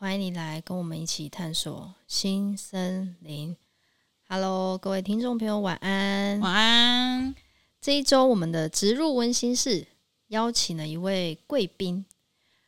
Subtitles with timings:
[0.00, 3.56] 欢迎你来跟我们一起探索新森林。
[4.28, 7.34] Hello，各位听众朋友，晚安，晚安。
[7.80, 9.84] 这一周我们的植入温馨室
[10.28, 12.06] 邀请了一位贵宾，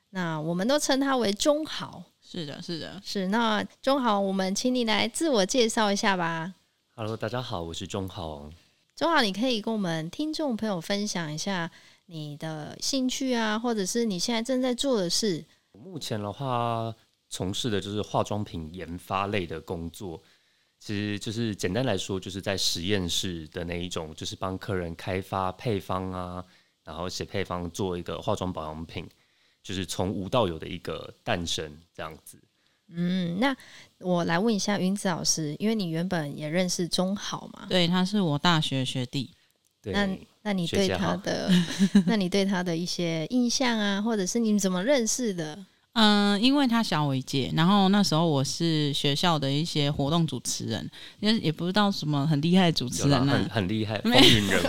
[0.09, 2.02] 那我们都称他为中豪。
[2.21, 3.29] 是的，是的，是。
[3.29, 6.52] 那中豪，我们请你来自我介绍一下吧。
[6.97, 8.51] Hello，大家好，我是中豪。
[8.97, 11.71] 中豪，你可以跟我们听众朋友分享一下
[12.07, 15.45] 你的兴趣啊，或者是你现在正在做的事。
[15.73, 16.93] 目前的话，
[17.30, 20.23] 从事的就是化妆品研发类的工作。
[20.79, 26.45] 其实就是简单来说，就是在实验室的那一种，就是帮客人开发配方啊，
[26.85, 29.09] 然后写配方，做一个化妆保养品。
[29.63, 32.38] 就是从无到有的一个诞生，这样子。
[32.88, 33.54] 嗯，那
[33.99, 37.66] 我来问一下云子老师，因为你原本也认识中好嘛？
[37.69, 39.30] 对，他是我大学学弟。
[39.82, 41.51] 对，那那你对他的，
[42.09, 45.66] 那你对他的一些印象啊，或者是你们怎么认识的？
[45.95, 54.66] 嗯，因为他小我一届，然后那时候我是学校的一些活动主持人，因为也不知道什么很厉害的主持人，很很厉害，风云人物。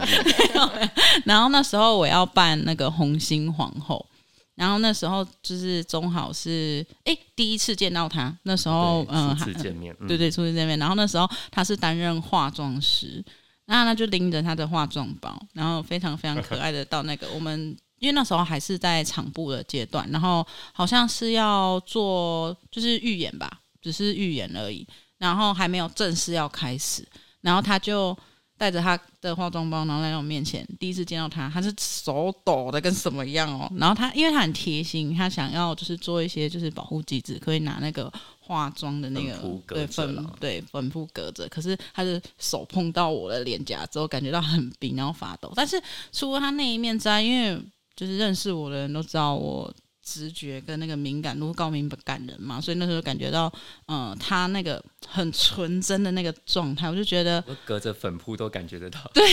[1.25, 4.05] 然后那时候我要扮那个红星皇后。
[4.53, 10.77] 然后那时候就是中好是哎第一次见到他，那时候嗯初次见面， 对对初次见面。
[10.77, 13.23] 然后那时候他是担任化妆师，
[13.65, 24.85] 那他就拎着他的化妆包，然后非常非常可爱的到那个我们，因为那时候还是在场部的阶段，然后好像是要做就是预演吧，只是预演而已，
[25.17, 27.07] 然后还没有正式要开始，
[27.39, 28.17] 然后他就。
[28.57, 30.63] 带着他的化妆包，然后来到我面前。
[30.79, 33.67] 第一次见到他，他是手抖的跟什么一样哦。
[33.75, 39.35] 然后他，因为他很贴心，他想要就是做一些就是保护机制，可以拿那个化妆的那个
[39.65, 41.49] 对粉对粉扑隔着。
[41.49, 45.51] 可是他的手碰到我的脸颊之后，感觉到很冰，然后发抖。
[45.55, 45.81] 但是
[46.11, 47.59] 除了他那一面之外，因为
[48.01, 49.71] 就是认识我的人都知道我。
[50.03, 53.49] 直觉跟那个敏感度高敏感人嘛，所以那时候感觉到，
[53.87, 58.99] 嗯，他那个很纯真的那个状态，我就觉得，我隔着粉扑都感觉得到。
[59.13, 59.23] 对，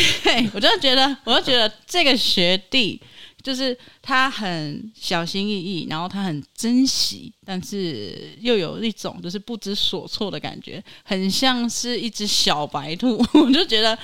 [0.52, 3.02] 我就觉得，我就觉得这个学弟
[3.42, 13.16] 就是他很小心翼翼，然后他很珍惜，但是又有一种就是不知所措的感觉，很像是一只小白兔。
[13.34, 13.96] 我就觉得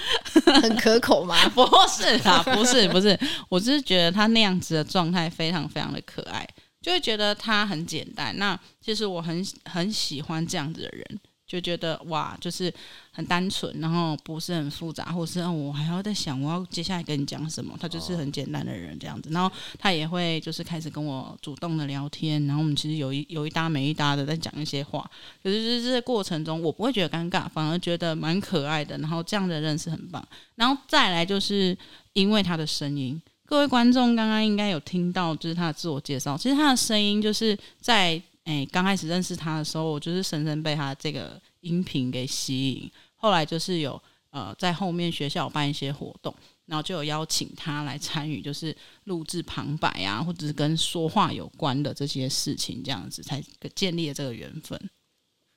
[0.62, 1.36] 很可口吗？
[1.50, 3.18] 不是啊，不是不是，
[3.48, 6.46] 我只是觉得他那样子的状态非常非常的可爱。
[6.80, 12.70] 就会觉得他很简单，那其实我很很喜欢这样子的人，就觉得哇，就是
[13.14, 25.08] 很单纯，然后不是很复杂，或是我还要在想我要接下来跟你讲什么，他就是很简单的人这样子，然后他也会就是开始跟我主动的聊天，然后我们其实有一有一搭没一搭的在讲一些话，
[25.42, 30.26] 可是就是这个过程中我不会觉得尴尬，反而觉得蛮可爱的，然后这样的人是很棒，
[30.56, 31.76] 然后再来就是
[32.14, 33.20] 因为他的声音。
[33.46, 36.36] 各位观众刚刚应该有听到，就是他的自我介绍。
[36.36, 42.90] 其实他的声音就是在诶刚开始认识他的时候，我就是深深被他这个音频给吸引。
[43.16, 46.34] 后来就是有呃在后面学校有办一些活动，
[46.66, 53.42] 然后就有邀请他来参与，就是录制旁白啊，或者是跟说话有关的这些事情，这样子才
[53.74, 54.78] 建立了这个缘分。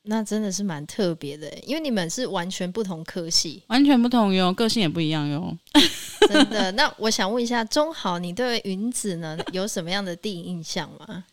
[0.09, 5.57] 那真的是蛮特别的，因为你们是完全不同科系，完全不同哟，个性也不一样哟。
[6.29, 6.71] 真的？
[6.71, 11.25] 那我想问一下，中豪，你对云子呢有什么样的第一印象吗？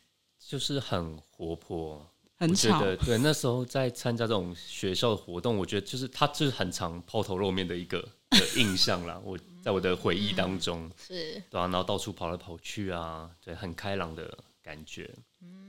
[0.45, 2.05] 就是很活泼，
[2.37, 2.81] 很吵。
[2.97, 8.00] 对，那时候在参加这种学校的活动，我觉得就是他就是很常抛头露面的一个
[8.31, 9.21] 的 印象啦。
[9.25, 15.11] 我在我的回忆当中、嗯、是对啊，然后到处跑来跑去啊，对，很开朗的感觉，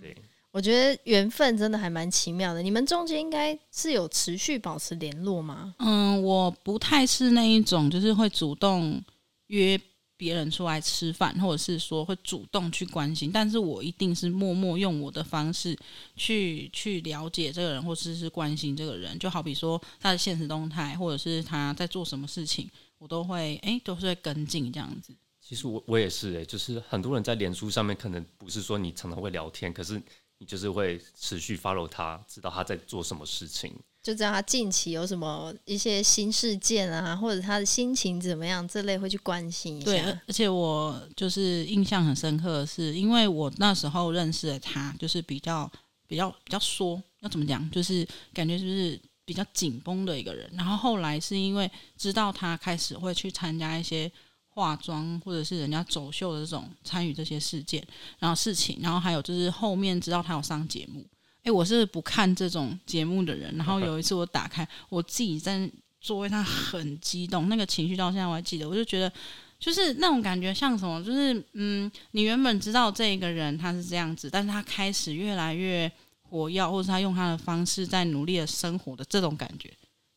[0.02, 0.16] 对。
[0.52, 2.62] 我觉得缘分真的还蛮奇妙的。
[2.62, 5.76] 你们中间应该是有持续保持联络吗？
[5.80, 9.04] 嗯，我不太是那一种，就是会主动
[9.48, 9.78] 约
[10.18, 13.32] 别人出来吃饭，或者是说会主动去关心。
[13.32, 15.78] 但是我一定是默默用我的方式
[16.16, 19.18] 去去了解这个人，或者是，是关心这个人。
[19.20, 25.14] 就好比说他的现实动态，或者是他在做什么事情，我都会哎，都是会跟进这样子。
[25.42, 30.02] 其实我我也是哎，就是很多人在脸书上面可能不是说你常常会聊天，可是。
[30.38, 33.74] 你就是会持续 follow 他，知道他在做什么事情，
[34.06, 39.86] 就知道他近期有什么一些新事件啊，或者他的心情怎么样，这类会去关心一下。
[39.86, 45.68] 对，而且我就是印象很深刻的是，因为我那时候认识了他，就是比较
[46.06, 47.68] 比较比较缩，要怎么讲？
[47.72, 50.48] 就是感觉就是比较紧绷的一个人。
[50.54, 51.68] 然后后来是因为
[51.98, 54.12] 知道他开始会去参加一些
[54.50, 57.84] 化妆或者是人家走秀的这种参与这些事件，
[58.20, 61.04] 然后事情，然后还有就是后面知道他有上节目。
[61.46, 63.56] 诶，我是不看这种节目的人。
[63.56, 65.68] 然后有一次我打开，我自己在
[66.02, 68.68] 座位上很激动，那个情绪到现在我还记得。
[68.70, 69.12] 我就觉得。
[69.58, 71.02] 就是那种感觉，像什么？
[71.02, 75.90] 就是嗯，你原本知道这个人他是这样子，但是他开始越来越
[76.24, 79.72] 活跃，或者是他用他的方式在努力的生活的这种感觉，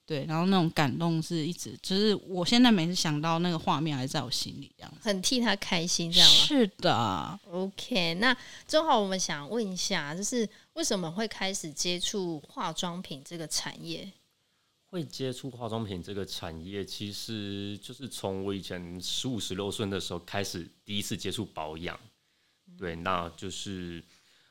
[0.04, 6.34] 对，然后那种感动是一直，就是我现在每次想到那个画面，还是在我心里这样，很替他开心，这样吗？
[6.34, 7.40] 是的。
[7.52, 8.36] OK，那
[8.66, 10.46] 正好我们想问一下，就是
[10.78, 14.12] 为什么会开始接触化妆品这个产业？
[14.86, 21.98] 会接触化妆品这个产业，其实就是从我以前十五、十六岁的时候开始，第一次接触保养。
[22.78, 24.00] 对，那就是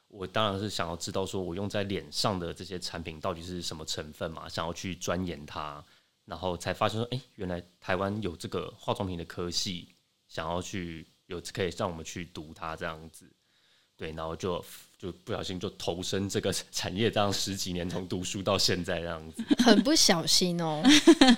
[0.10, 5.82] 我当然是想要知道，说我用在脸上的这些产品到底是什么成分嘛，想要去钻研它，
[6.26, 9.96] 然后才发现说，哎，原来台湾有这个化妆品的科系，
[10.28, 13.32] 想要去有可以让我们去读它这样子。
[13.96, 14.64] 对，然后就
[14.98, 20.82] 就不小心就投身这个 产业，这样十几年，从读书到现在这样子， 很不小心哦。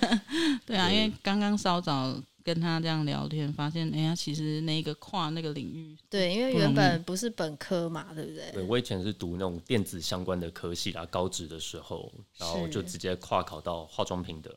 [0.66, 8.50] 对啊，因为刚刚稍早跟他这样聊天，发现哎呀，其实那个跨那个领域，对，因为原本不是本科嘛，对不对？
[8.52, 14.56] 对，我以前是读那种电子相关的科系啦，高职的时候，然后就直接跨考到化妆品的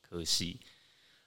[0.00, 0.60] 科系。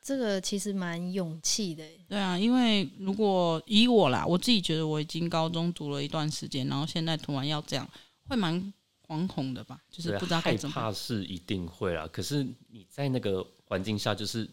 [0.07, 7.86] 这个其实蛮勇气的，对啊，因为如果以我啦，我自己觉得我已经高中读了一段时间，然后现在突然要这样，
[8.30, 8.74] 会蛮
[9.06, 9.81] 惶恐的吧？
[9.92, 10.74] 就是不知道该怎么。
[10.74, 14.50] 害怕是一定会啦，可是你在那个环境下，就是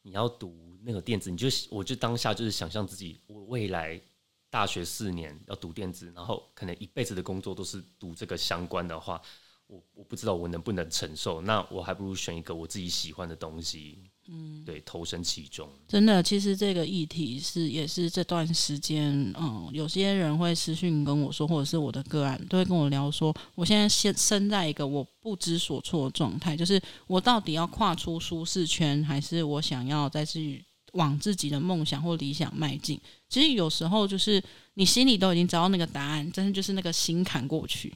[0.00, 4.00] 你要读那个电子，你就我就当下就是想象自己，我未来
[4.48, 9.20] 大学四年要读电子，然后可能一辈子的工作都是读这个相关的话，
[9.66, 13.98] 我我不知道我能不能承受，那我还不如选一个我自己喜欢的东西。
[14.30, 33.00] 嗯，对，投身其中，真的，其实这个议题是也是这段时间，嗯，有些人会私讯跟我说，或者是我的个案都会跟我聊说，我现在现身在一个我不知所措的状态，就是我到底要跨出舒适圈，还是我想要再去往自己的梦想或理想迈进？
[33.30, 34.42] 其实有时候就是
[34.74, 37.90] 你心里都已经找到那个答案，真的就是那个心坎过去，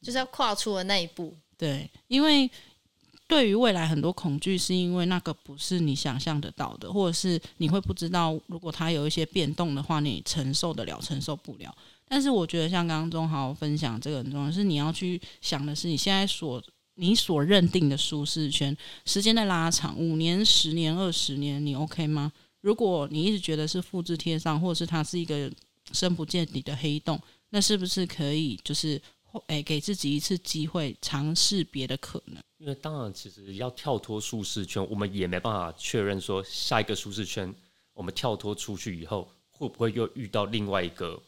[0.00, 1.36] 就是要跨出的那一步。
[1.58, 2.48] 对，因为。
[3.28, 11.76] 对于未来很多恐惧，是因为那个不是你想象得到的，或者是你会不知道，如果它有一些变动的话，你承受得了，承受不了。
[12.08, 16.62] 但是我觉得，像刚刚中豪分享这个很重要，是你要去想的是，你现在所
[16.94, 22.32] 你所认定的舒适圈，时间在拉长，五年、十年、二十年，你 OK 吗？
[22.60, 25.50] 如果你一直觉得是复制贴上，或者是它是一个
[25.90, 27.20] 深不见底的黑洞，
[27.50, 29.02] 那是不是可以就是？
[29.48, 32.42] 诶，给自己一次机会，尝试别的可能。
[32.58, 37.54] 因为当然，其实要跳脱舒适圈，我们也没办法确认说下一个舒适圈，
[37.92, 41.20] 我们跳脱出去以后，会不会又遇到另外一个，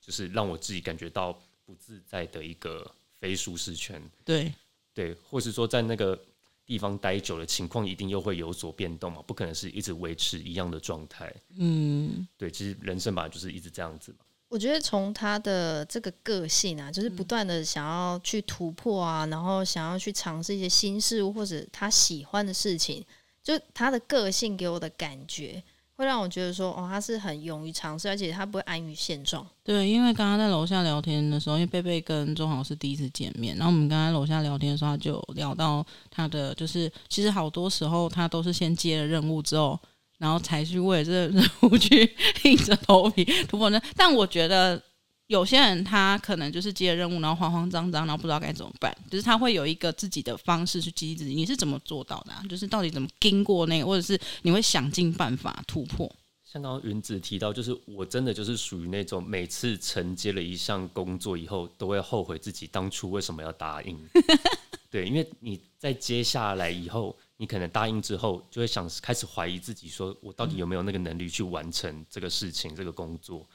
[0.00, 4.02] 就是让我自己感觉到不自在的一个非舒适圈。
[4.24, 4.52] 对
[4.94, 6.18] 对，或是说在那个
[6.64, 11.34] 地方待久了，情况一定又会有所变动嘛，不可能是一直维持一样的状态。
[11.56, 14.18] 嗯，对，其实人生吧，就是一直这样子嘛。
[14.50, 23.04] 我觉得从他的这个个性啊，就是不断的想要去突破啊，然后想要去尝试一些新事物或者他喜欢的事情，
[23.44, 25.62] 就他的个性给我的感觉，
[25.94, 29.46] 会让我觉得说，哦，他是很勇于尝试，而且他不会安于现状。
[29.62, 39.78] 对，因为刚刚在楼下聊天的时候，因为贝贝跟中豪是第一次见面，然后我们刚刚楼下聊天的时候，他就聊到他的，就是其实好多时候他都是先接了任务之后。
[40.20, 43.80] 然后才去为了这个任务去 硬着头皮突破呢。
[43.96, 44.80] 但我觉得
[45.28, 48.94] 有些人他可能就是接了任务，然后慌慌张张，然后不知道该怎么办。
[49.10, 51.34] 就是他会有一个自己的方式去激励自己。
[51.34, 52.42] 你是怎么做到的啊？
[52.50, 56.06] 就是到底怎么经过那个，或者是你会想尽办法突破？
[56.44, 63.98] 像刚刚云子提到，就是我真的就是属于那种每次承接了一项工作以后，都会后悔自己当初为什么要答应。
[64.90, 67.16] 对，因为你在接下来以后。
[67.40, 73.48] 你可能答应之后，就会想开始怀疑自己，说我到底有没有那个能力去完成这个事情、这个工作？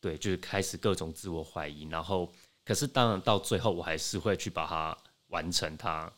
[0.00, 1.82] 对，就是开始各种自我怀疑。
[1.88, 2.30] 然后，
[2.64, 4.96] 可是当然到最后，我还是会去把它
[5.30, 6.08] 完成它。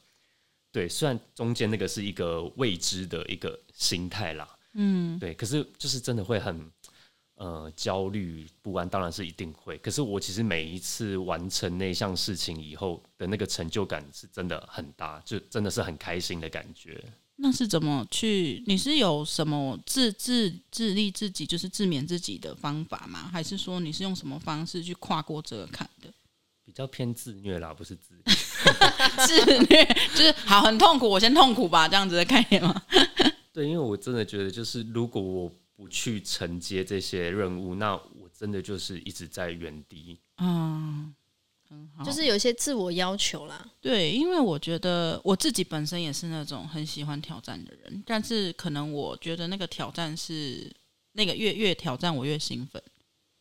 [0.70, 6.70] 对，虽然中间那个是一个未知的一个心态啦，嗯，对，可是就是真的会很
[7.36, 9.78] 呃焦虑不安，当然是一定会。
[9.78, 17.02] 可是我其实每一次完成那项事情以后的那个成就感是真的很大，就真的是很开心的感觉。
[17.38, 18.64] 那是怎么去？
[18.66, 23.28] 你是有什么自自自立自己，就是自勉自己的方法吗？
[23.30, 26.10] 还是说你是用什么方式去跨过这个坎的？
[26.64, 28.14] 比较偏自虐啦，不是自
[29.26, 32.82] 自虐，就是好很痛苦，我先痛苦吧，这样子的概念吗？
[33.52, 40.18] 对，因为我真的觉得，就是如果我不去承接这些任务，那我真的就是一直在原地。
[40.38, 41.14] 嗯，
[41.68, 43.64] 很好，就是有一些自我要求啦。
[43.80, 50.74] 对，因为我觉得我自己本身也是那种很喜欢挑战的人，但是可能我觉得那个挑战是
[51.12, 52.82] 那个越越挑战我越兴奋，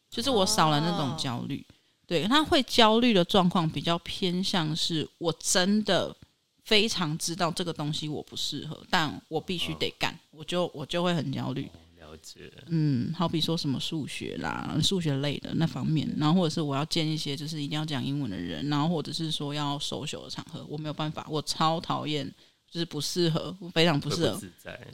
[0.09, 1.65] 就是我少了那种焦虑。
[1.69, 1.73] 哦、
[2.05, 6.15] 对，他会焦虑的状况比较偏向是我真的。
[6.65, 11.69] 非常知道这个东西我不适合，但我必须得干，哦、我就我就会很焦虑。
[12.15, 22.25] 哦、了解，嗯，好比说什么数学啦、数学类的那方面，然后或者是我要见一些就是一定要讲英文的人，然后或者是说要 social 的场合，我没有办法，我超讨厌，
[22.69, 24.41] 就是不适合，非常不适合，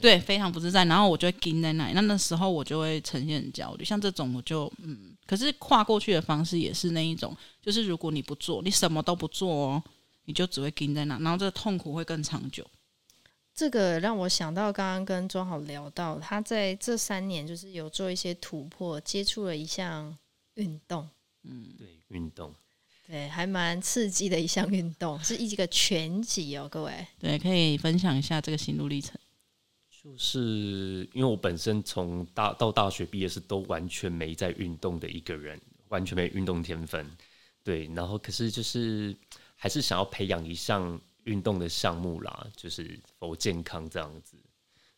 [0.00, 0.84] 对，非常不自在。
[0.84, 3.84] 然后我就会盯在那里，那那时候我就会呈现很焦虑。
[3.84, 9.82] 像这种我就嗯，可是跨过去的方式也是那一种，就是如果你不做，你什么都不做哦。
[10.24, 12.64] 你就只会盯在那，然后这个痛苦会更长久。
[13.54, 20.16] 这个让我想到刚刚跟庄好聊到，他在这三年就是有做一些突破，接触了一项
[20.54, 21.08] 运动。
[21.44, 22.54] 嗯，对，运动，
[23.06, 27.06] 对，还蛮刺激的一项运动，是一个拳击哦，各位。
[27.18, 29.18] 对，可以分享一下这个心路历程。
[30.02, 37.08] 就是因为我本身从大到大学毕业是都完全没在运动的一个人，完全没运动天分。
[37.62, 39.16] 对，然后可是就是。
[39.54, 44.36] 还是想要培养一项运动的项目啦，就是否健康这样子。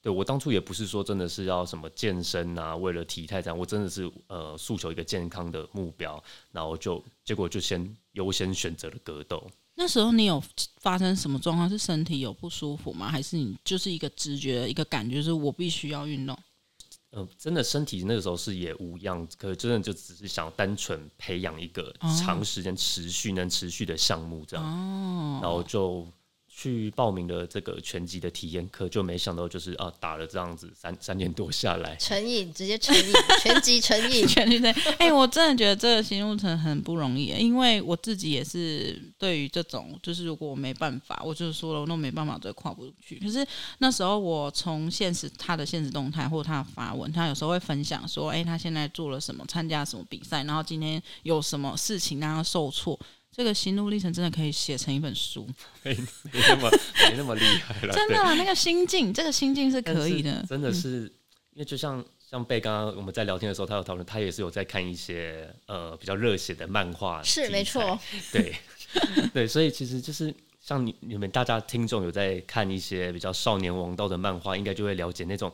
[0.01, 9.51] 对，我当初也不是说真的是要什么健身啊，为了体态这样，我真的是呃诉求一个健康的目标，然后就结果就先优先选择了格斗。
[9.77, 10.43] 那时候你有
[10.77, 11.69] 发生什么状况？
[11.69, 13.11] 是身体有不舒服吗？
[13.11, 16.39] 还是你就是一个直觉、一个感觉，是我必须要运动？
[17.15, 26.07] 呃，真的身体那个时候是也无恙，可是真的就只是想单纯培养一个长时间持续能持续的项目这样，然后就。
[26.57, 34.95] 去报名的这个拳击的体验课，就没想到就是啊，打了这样子三三年多下来，成瘾，直接成瘾，拳击成瘾， 拳击成瘾。
[34.99, 43.19] 哎，我真的觉得这个心路程很不容易，因为我自己也是对于这种，就是如果我没办法，我就是说了，我都没办法，就跨不出去。
[43.19, 43.45] 可是
[43.79, 52.97] 那时候我从现实他的现实动态或者他的发文，他有时候会分享说，哎，他现在做了什么，参加什么比赛，然后今天有什么事情让他受挫。
[53.37, 55.45] 这个心路历程真的可以写成一本书，
[55.83, 56.71] 没没那么
[57.11, 57.93] 没那么厉害了。
[57.93, 60.45] 真的，那个心境，这个心境是可以的。
[60.49, 61.11] 真的是，嗯、
[61.55, 67.99] 因为就像像贝刚刚我们在聊天的时候，他有讨论，他也是有在看一些呃比较热血的漫画，是没错，
[68.31, 68.55] 对
[69.35, 75.53] 对，所以其实就是像你你们大家听众有在看一些比较少年王道的漫画，应该就会了解那种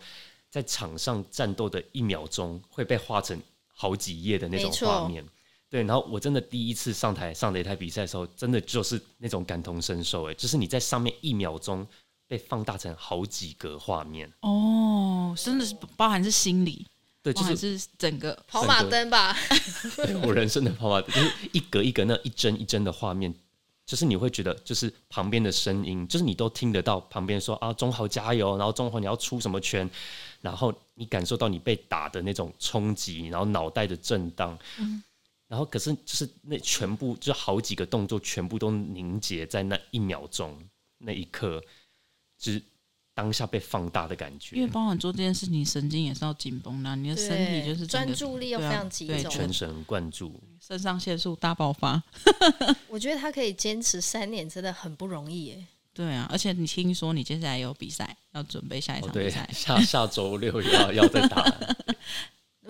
[0.50, 3.40] 在场上战斗的一秒钟会被画成
[3.75, 5.25] 好几页的那种画面。
[5.71, 11.87] 对，然后我真的第一次上台上擂台比赛的时候，真的就是那种感同身受，哎，就是你在上面一秒钟
[12.27, 16.85] 被放大成好几个画面哦，真的是包含是心理，
[17.23, 19.37] 对，就是是整个跑马灯吧，
[19.95, 23.33] 对，我人生的跑马灯，就是一格一格那一帧一帧的画面，
[23.87, 29.89] 就是你会觉得，就是旁边的声音，就是你都听得到旁边说啊，中豪加油，然后中豪你要出什么圈，
[30.41, 35.00] 然后你感受到你被打的那种冲击，然后脑袋的震荡，嗯。
[35.50, 40.57] 然后，可是就是那全部，就好几个动作，全部都凝结在那一秒钟
[40.99, 41.61] 那一刻，
[42.38, 42.62] 就是
[43.14, 44.54] 当下被放大的感觉。
[44.54, 52.00] 因为包含做这件事情，神经也是要紧绷的，你的身体就是专注力要非常集中，对，全神贯注，肾上腺素大爆发。
[52.87, 55.66] 我觉得他可以坚持三年，真的很不容易耶。
[55.92, 61.42] 对啊，而且你听说你接下来有比赛，要准备下一场比赛，哦、下下周六要要再打。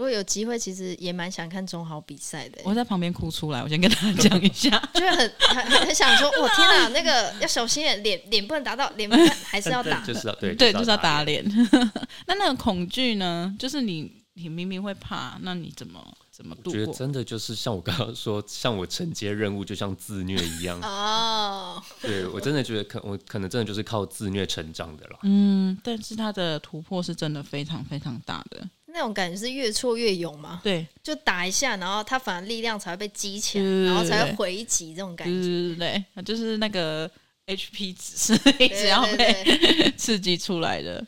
[0.01, 2.63] 如果有机会，其实也蛮想看中豪比赛的。
[2.65, 9.11] 我在旁边哭出来，我先跟大家讲一下， 就是很很很想说，我天哪，那个要小心点，脸脸不能打到，脸
[9.45, 11.45] 还是要打，就是要对对，就是要打脸。
[12.27, 13.55] 那那个恐惧呢？
[13.59, 16.73] 就是你你明明会怕，那你怎么怎么度过？
[16.73, 21.83] 我觉得真的就是像我刚刚说，像我承接任务，就像自虐一样哦。
[22.01, 25.19] 对，我真的觉得可我可能真的就是靠自虐成长的了。
[25.25, 28.67] 嗯，但是他的突破是真的非常非常大的。
[28.93, 30.61] 那种感觉是越挫越勇嘛？
[30.63, 35.33] 对，就打一下，然后他反而力量才会被激起来，然后才会回击这种感觉。
[35.33, 37.11] 对对对，对，就是那个
[37.47, 41.05] HP 值是一直要被刺激出来的。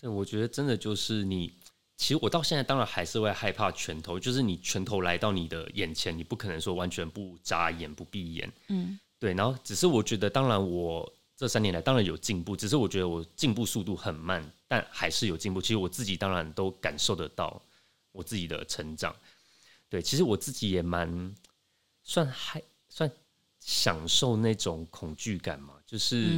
[0.00, 1.52] 对，我觉得真的就是你，
[1.96, 8.52] 其实我到现在当然还是会害怕拳头，就是你拳头来到你的眼前，你不可能说完全不眨眼不闭眼。
[8.68, 11.12] 嗯，对，然后只是我觉得，当然我。
[11.36, 15.60] 这三年来当然有进步，只是我觉得我进步速度很慢，但还是有进步。
[15.60, 17.62] 其实我自己当然都感受得到
[18.12, 19.14] 我自己的成长。
[19.88, 21.34] 对，其实我自己也蛮
[22.02, 23.10] 算还算
[23.60, 26.28] 享受那种恐惧感嘛，就是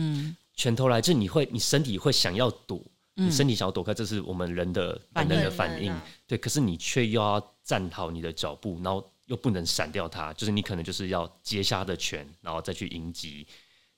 [0.55, 5.95] 拳头来，就你会，你身体会想要躲，你身体想要躲开，这是我们人的本能的反应，
[6.27, 6.37] 对。
[6.37, 13.47] 可是你却又要站好你的脚步，然后又不能闪掉它，就是你可能就是要接下的拳，然后再去迎击，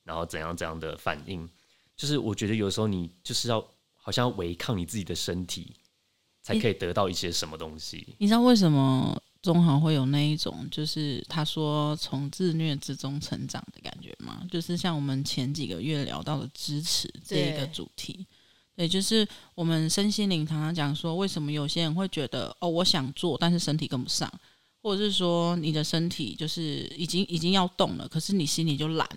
[0.04, 1.48] 然后怎样怎样的反应，
[1.96, 3.66] 就是我觉得有时候你就是要
[4.08, 5.70] 好像要违抗你自己的身体，
[6.42, 8.14] 才可以得到一些什么东西。
[8.16, 9.20] 你知道为什么？
[9.42, 14.44] 中行会有那一种，就是他说从自虐之中成长的感觉吗？
[14.50, 18.26] 就是像我们前几个月聊到的支持这一个主题，
[18.74, 24.28] 对，对，就是我们身心灵常常讲说，为什么有些人会觉得哦，我想做，但是身体跟不上，
[24.82, 29.08] 或者是说你的身体就是已经已经要动了，可是你心里就懒，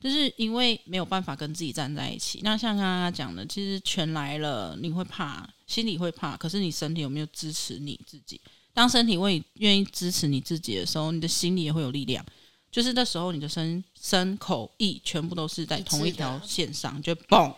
[0.00, 2.40] 就是因为没有办法跟自己站在一起。
[2.42, 8.40] 那像刚刚讲的，其实全来了，你会怕，心里会怕，可是你身体有没有支持你自己？
[8.72, 12.24] 当身体为愿意支持你自己的时候，你的心里也会有力量。
[12.70, 17.52] 就是那时候，你的身身口意全部都是在同一条线上，就嘣，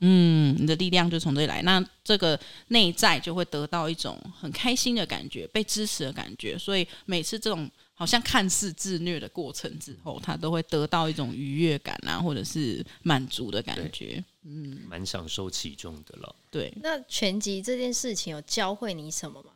[0.00, 1.62] 嗯，你的力量就从这里来。
[1.62, 2.38] 那这个
[2.68, 6.58] 内在就会得到一种很开心的感觉，被支持的感觉。
[6.58, 14.24] 所以每次这种好像看似自虐的过程之后，他都会得到一种愉悦感啊，或者是满足的感觉。
[14.44, 16.36] 嗯，蛮享受其中的了。
[16.48, 19.50] 对，那拳击这件事情有教会你什么吗？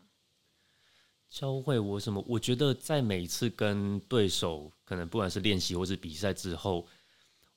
[1.31, 2.23] 教会我什么？
[2.27, 6.85] 我觉得在每一次跟对手，可能不管是练习或是比赛之后，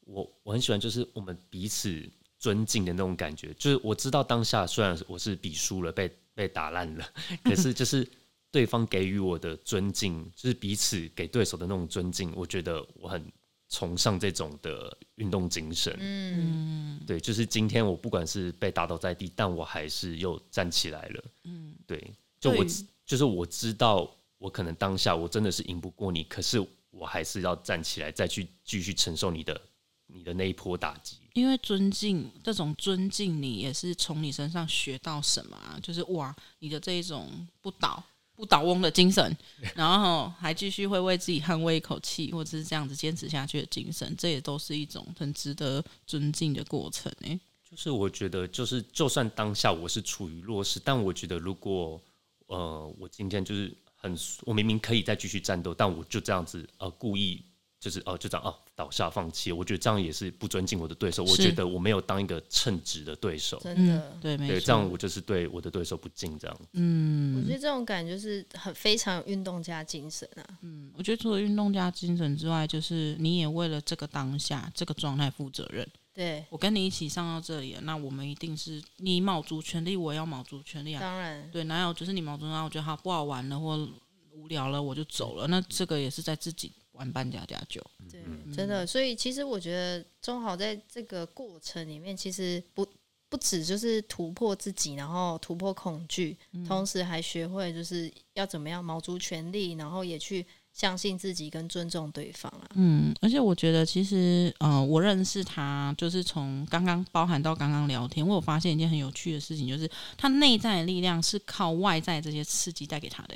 [0.02, 3.52] 我我很喜欢就是我们彼此尊敬的那种感觉。
[3.56, 7.06] 就是我知道当下虽然我是比输了，被被打烂了，
[7.44, 8.08] 可是就是
[8.56, 13.22] 对方给予我的尊敬，就是彼此给对手的那种尊敬，我觉得我很
[13.68, 15.94] 崇尚这种的运动精神。
[16.00, 21.24] 嗯，对，就是今天我不管是被打倒在地，但我还是又站起来了。
[21.44, 22.66] 嗯，对，就我。
[23.06, 24.10] 就是我知道，
[24.40, 26.60] 我可能当下我真的是赢不过你，可是
[26.90, 29.62] 我还是要站起来，再去继续承受你的
[30.08, 31.18] 你的那一波打击。
[31.34, 35.78] 因为尊敬这种尊敬，你也是从你身上学到什么啊？
[35.84, 37.30] 就是哇，你的这一种
[37.62, 38.04] 不倒
[38.36, 39.36] 不倒翁的精神，
[39.76, 47.12] 然后还继续会为自己捍卫一口气，或者是这样子坚持下去的精神，这也都是一种很值得尊敬的过程。
[47.22, 52.02] 诶，就是我觉得，就是就算当下我是处于弱势，但我觉得如果。
[52.48, 57.44] 呃，我今天就是很，我明明可以再继续战斗，但我就这样子呃，故意
[57.86, 59.52] 就是哦、呃，就这样哦、呃，倒下放弃。
[59.52, 61.24] 我觉得这样也是不尊敬我的对手。
[61.24, 66.36] 我觉得我没有当一个称职的对手，真的、嗯、对，没错，这样我就是对我的对手不敬。
[66.40, 70.44] 这样，嗯，我觉得这种感觉是很非常有运动家精神啊。
[70.64, 75.88] 嗯，我觉得除了运动家精神之外，就是你也为了这个当下这个状态负责任。
[76.12, 81.00] 对，我跟你一起上到这里了，那我们一定是你卯足全力，我也要卯足全力啊！
[81.00, 83.88] 当然，对，哪有就是你卯足，然后我觉得好不好玩了或
[84.32, 85.46] 无聊了，我就走了。
[85.48, 87.82] 那这个也是在自己玩扮家家酒。
[88.12, 88.22] 对，
[88.54, 88.86] 真的。
[88.86, 92.88] 所以其实我觉得中豪在这个过程里面，其实不
[93.30, 100.46] 不止就是突破自己，然后突破恐惧，嗯、同时还学会就是要怎么样卯足全力，然后也去。
[100.76, 113.36] 相信自己跟尊重对方啊，嗯，而且我觉得其实，呃，我认识他，就是从刚刚包含到刚刚聊天，我有发现一件很有趣的事情，就是他内在的力量是靠外在这些刺激带给他的。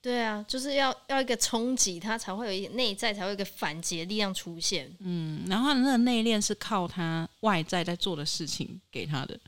[0.00, 4.88] 对啊，就是要要一个冲击，他才会有一个内在才会有一个反击的力量出现。
[5.00, 9.38] 嗯，然后他的那个内敛是靠他外在在做的事情给他的。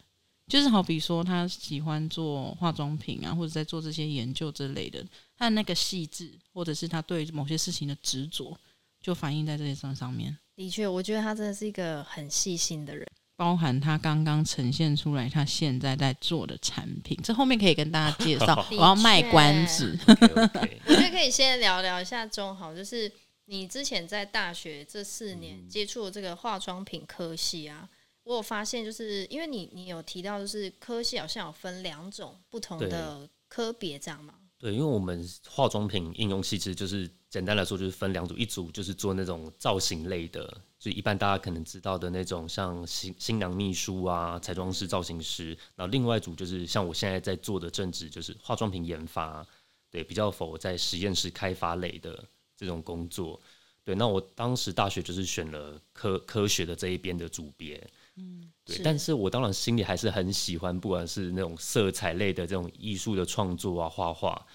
[0.49, 5.01] 就是好比说，他喜欢做化妆品啊，或者在做这些研究之类的，
[5.39, 8.59] 他的那个细致，或者是他对某些事情的执着，
[9.01, 10.37] 就反映在这些上上面。
[10.57, 13.07] 的确，我觉得他真的是一个很细心的人。
[13.41, 18.63] 包含他刚刚呈现出来，他现在在做的产品，这后面可以跟大家介绍。
[18.77, 19.99] 我要卖关子。
[20.07, 23.11] 我觉得可以先聊聊一下中豪，就是
[23.47, 27.89] 你之前在大学这四年接触的这个化妆品科系啊。
[28.25, 34.35] 我有发现，就是因为你，你有提到，就是科系好像有分两种不同的科别，这样吗？
[34.59, 45.57] 对，因为我们化妆品应用系其实就是简单来说，就是分两组，一组就是做那种造型类的，就一般大家可能知道的那种，像新新娘秘书啊、彩妆师、造型师。
[45.77, 49.47] 然后另外一组就是像我现在在做的正职，就是化妆品研发，
[49.93, 52.23] 对，比较否在实验室开发类的
[52.57, 53.41] 这种工作。
[53.85, 57.81] 对，那我当时大学就是选了科科学的这一边的组别。
[58.17, 64.47] 嗯，对，但是我当然心里还是很喜欢，不管是那种色彩类的这种艺术的创作啊，画画，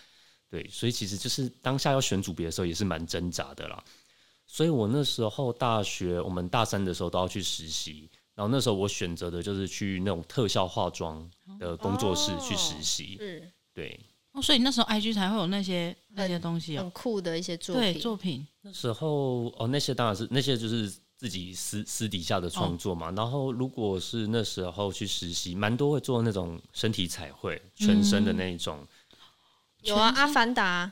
[0.55, 3.83] 对，所以其实就是当下要选组别的时候也是蛮挣扎的啦。
[4.47, 13.17] 所以我那时候大学，我们大三的时候都要去实习，然后那时候我选择的就是去那种特效化妆的工作室去实习。
[13.19, 13.99] 嗯、哦，对。
[14.31, 17.93] 哦，所以那时候 IG 才会有那些那些东西哦，很酷的一些作品。
[17.93, 23.09] 对，作品那时候哦，那些当然是那些就是自己私私底下的创作嘛。
[23.09, 28.79] 哦、然后如果是那时候去实习，蛮多会做那种身体彩绘，全身的那一种。
[28.81, 28.87] 嗯、
[29.85, 30.91] 有啊，阿凡达。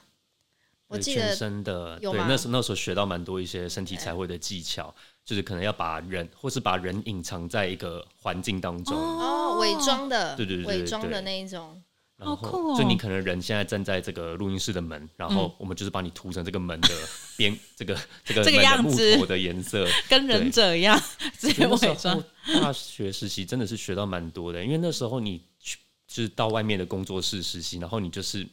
[0.88, 4.94] 我记得全身的，对，那时候那时候学到蛮多一些身体彩绘的技巧，欸、
[5.26, 8.96] 就是可能要把人或是把人隐藏在一个环境当中。
[8.96, 11.82] 哦，伪装的，对对对，伪装的那一种，
[12.16, 16.90] 然后就你可能人现在站在这个录音室的门，然后我们就是把你涂成这个门的
[17.36, 19.16] 边，这个这个 这个样子。
[19.16, 21.02] 木头的颜色， 跟忍者一样，
[21.40, 22.24] 直接伪装。
[22.62, 28.48] 大学实习真的是学到蛮多的，因为那时候你去就是到外面的工作室实习，然后你就是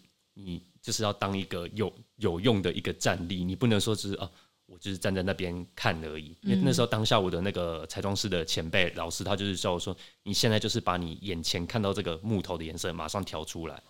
[0.45, 0.63] 你。
[0.83, 4.29] 就是要当一个有有用的一个战力，你不能说只是啊，
[4.65, 6.35] 我就是站在那边看而已。
[6.41, 13.83] 因为那时候当下我的那个彩妆师的前辈老师，他就是叫我说，你现在就是把你眼前看到这个木头的颜色马上调出来。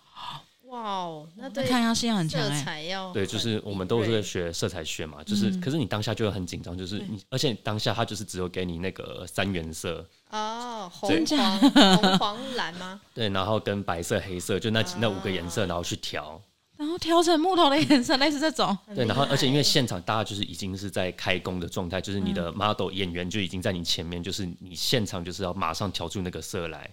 [0.63, 12.99] 哇哦，那对抗压性很强，色彩要对，就是我们都是在学色彩学嘛，就是可是你当下就会很紧张，就是你而且当下他就是只有给你那个三原色哦，红黄红黄蓝吗？
[13.13, 16.41] 对，然后跟白色黑色就那那五个颜色，然后去调。
[16.81, 18.75] 然后调成木头的颜色， 类似这种。
[18.95, 26.89] 对，然后而且因为现场大家就是已经是在开工的状态，就是你的 model 演员就已经在你前面，就是你现场就是要马上调出那个色来。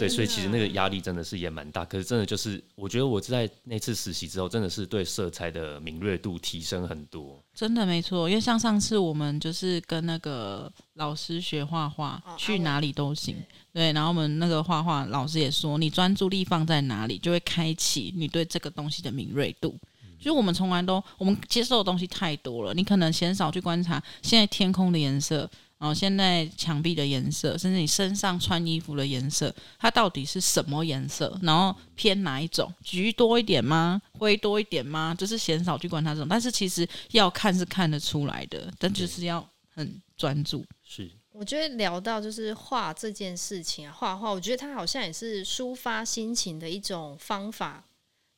[0.00, 1.84] 对，所以其实那个压力真的是也蛮大。
[1.84, 7.40] 可是真的就是，我觉得我在那次实习之后，真的是对色彩的敏锐度提升很多。
[7.54, 13.36] 真的没错，因为像上次我们就是跟那个老师学画画，哦、去哪里都行。
[13.78, 19.72] 对，然后我们那个画画老师也说，你专注力放在哪里，就会开启你对这个东西的敏锐度。
[20.02, 31.38] 嗯、就是我们从来都，我们接受的东西太多了，你可能嫌少去观察现在天空的颜色，然后现在墙壁的颜色，甚至你身上穿衣服的颜色，它到底是什么颜色？
[31.40, 32.74] 然后偏哪一种？
[32.82, 34.02] 橘多一点吗？
[34.18, 35.14] 灰多一点吗？
[35.16, 40.66] 就是嫌少去观察这种，但是其实要看是看得出来的，但就是要很专注。
[40.84, 41.08] 是。
[41.38, 47.84] 我觉得聊到就是画这件事情啊，画画，我觉得它好像也是抒发心情的一种方法。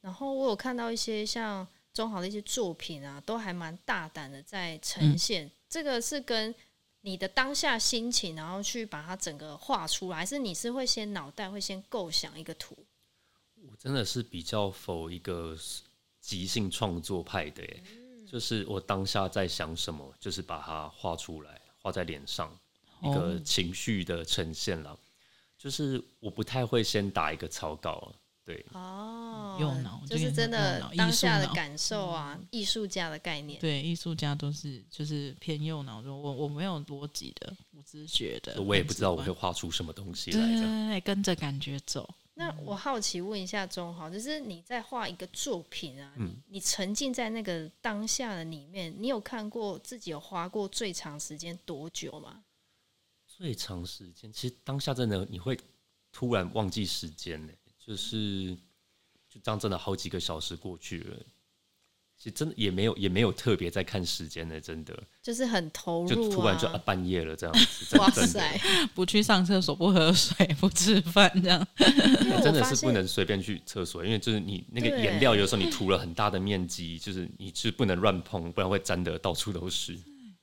[0.03, 5.47] 然后我有看到一些像中豪的一些作品啊，都还蛮大胆的在呈现。
[5.47, 6.55] 嗯、这个是跟
[7.01, 12.77] 你的当下心情，然后去把它整个画出来，还是你是会先脑袋会先构想一个图？
[13.63, 15.57] 我真的是比较否一个
[16.21, 22.55] 即兴创作派的耶，嗯、就是我当下在想什么，就是把它画出来，画在脸上。
[23.03, 24.99] 一个情绪的呈现了，
[25.59, 28.13] 就是我不太会先打一个草稿，
[28.45, 28.65] 对。
[28.73, 42.09] 哦，用脑就是真的当下的感受啊，艺术家的概念，对，艺术家都是就是偏右脑，我我没有逻辑的，我只是觉得，我也不知道我会画出什么东西来，对，跟着感觉走。
[42.35, 52.43] 那我好奇问一下中豪，就是你在画一个作品啊，嗯，你沉浸在那个当下的里面，你有看过自己有花过最长时间多久吗？
[53.40, 55.59] 最长时间，其实当下真的你会
[56.12, 58.55] 突然忘记时间呢，就是
[59.31, 61.16] 就这样，真的好几个小时过去了。
[62.18, 67.96] 其实真的也没有也没有特别在看时间的，真的就是很投入，啊，就突然就啊半夜了这样子。
[67.96, 68.61] 哇塞！
[68.94, 71.66] 不去上厕所，不喝水，不吃饭，这样
[72.44, 79.98] 真的是不能随便去厕所，因为就是你那个颜料有时候你涂了很大的面积，就是你是不能乱碰，不然会沾得到处都是。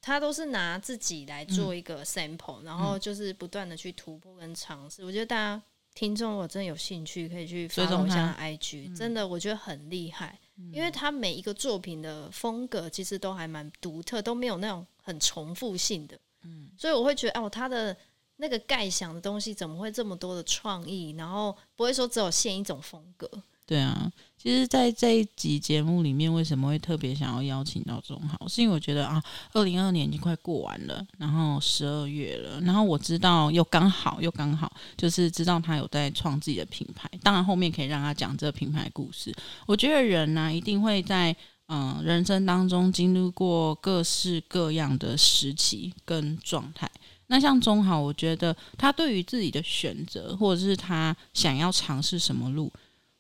[0.08, 5.04] 他都是拿自己来做一个 sample，、嗯、然后就是不断的去突破跟尝试。
[5.04, 5.62] 嗯、我觉得大家
[5.93, 16.17] 听众如果真的有兴趣，可以去 follow 一下 IG，真的我觉得很厉害，嗯、因为他每一个作品的风格其实都还蛮独特，都没有那种很重复性的。
[16.43, 17.93] 嗯，所以我会觉得哦，他的
[18.38, 23.30] 那个盖想的东西怎么会这么多的创意，然后不会说只有限一种风格。
[23.67, 24.10] 对啊，
[24.41, 28.47] 其实，在这一集节目里面，为什么会特别想要邀请到钟豪？
[28.47, 37.10] 是因为我觉得啊，二零二二年已经快过完了，然后十二月了，然后我知道又刚好又刚好，就是知道他有在创自己的品牌。
[37.21, 39.36] 当然，后面可以让他讲这个品牌故事。
[39.65, 41.36] 我觉得人呢、一定会在
[41.69, 46.89] 嗯、人生当中经历过各式各样的时期跟状态。
[47.27, 52.71] 那像钟豪，我觉得他对于自己的选择，或者是他想要尝试什么路。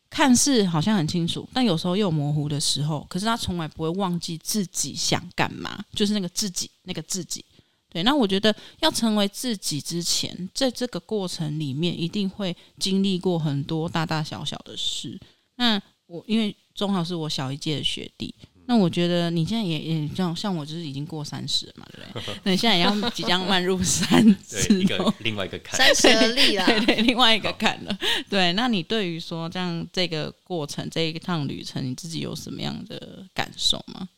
[0.09, 3.05] 看似好像很清楚，但有时候又模糊的时候。
[3.09, 7.43] 可是他从来不会忘记自己想干嘛，就是那个自己，那个自己。
[7.89, 15.19] 对，那我觉得要成为自己之前，在这个过程里面，一定会经历过很多大大小小的事。
[15.55, 18.35] 那我因为中豪是我小一届的学弟，
[18.69, 22.35] 那我觉得你现在也也像像我，就是已经过三十了嘛，对不对？
[22.43, 27.97] 那你现在也要 即将迈入三十，对，一个另外一个坎，三十而立了，对对，另外一个坎了。
[28.29, 34.09] 对，那你对于说这样这个过程这一趟旅程，你自己有什么样的感受吗？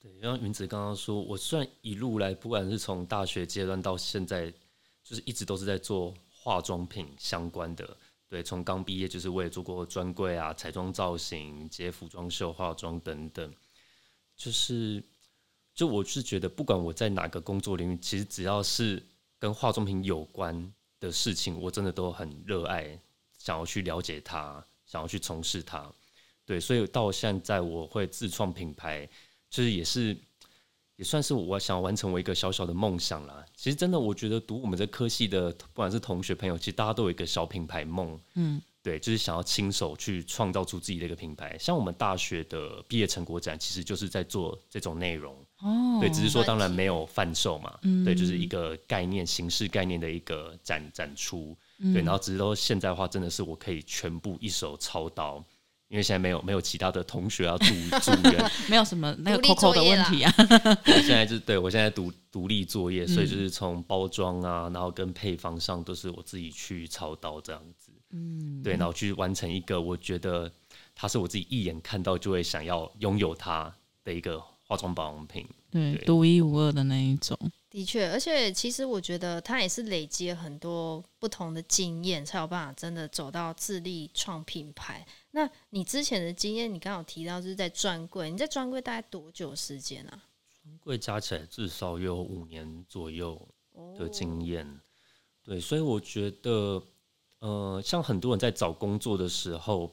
[0.00, 4.48] 对，像云子刚刚说，我虽然一路来，不管是从大学阶段到现在，
[5.02, 7.84] 就是一直都是在做化妆品相关的。
[8.28, 13.52] 对，从刚毕业就是我也做过专柜啊、彩妆造型、接服装秀、化妆等等。
[14.36, 15.02] 就是，
[15.74, 19.02] 就我是觉得，不管我在哪个工作领域，其实只要是
[19.38, 22.98] 跟化妆品有关的事情，我真的都很热爱，
[23.38, 25.90] 想要去了解它，想要去从事它。
[26.44, 29.08] 对，所以到现在我会自创品牌，
[29.50, 30.16] 就是也是。
[30.98, 33.44] 也算是我想完成我一个小小的梦想啦。
[33.54, 38.18] 其实真的，我觉得读我们这科系的，不管是同学朋友，其实大家都有一个小品牌梦。
[38.32, 41.58] 嗯，对，就是想要亲手去创造出自己的一个品牌。
[41.58, 45.34] 像我们大学的毕业成果展，其实就是在做这种内容。
[45.58, 47.76] 哦，对，只是说当然没有贩售嘛。
[47.82, 51.58] 嗯，对，就是一个概念、形式概念的一个展展出。
[51.92, 55.44] 对，然后只是说现在的话，真的是我可以全部一手操刀。
[55.88, 57.66] 因为现在没有没有其他的同学要助
[58.02, 60.34] 助援，没有什么那个 COCO 的问题啊。
[60.84, 67.85] 我现在就对我现在独独立作业，所以就是从包装啊，然后跟配方上都是我自己去操刀这样子。
[68.10, 70.50] 嗯，对，然后去完成一个我觉得
[70.94, 77.38] 它是我自己一眼看到就会想要拥有它的一个化妆保养品，对，独一无二的那一种。
[77.68, 85.06] 的确，而且其实我觉得他也是累积了很多不同的经验，才有办法真的走到自立创品牌。
[85.32, 90.24] 那你之前的经验，你刚好提到就是在专柜，你在专柜大概多久时间啊？
[90.62, 93.46] 专柜加起来至少有五年左右
[93.98, 94.66] 的经验。
[94.66, 94.80] 哦。
[95.44, 96.82] 对，所以我觉得，
[97.40, 99.92] 呃，像很多人在找工作的时候。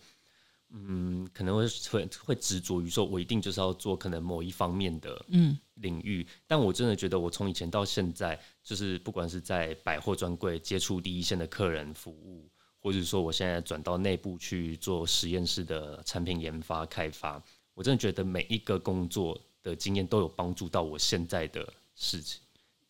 [0.75, 17.39] 嗯，可能会会会执着于说，我一定就是要做可能某一方面的嗯领域，嗯，但我真的觉得，我从以前到现在，就是不管是在百货专柜接触第一线的客人服务，或者说我现在转到内部去做实验室的产品研发开发，
[17.75, 22.41] 我真的觉得每一个工作的经验都有帮助到我现在的事情。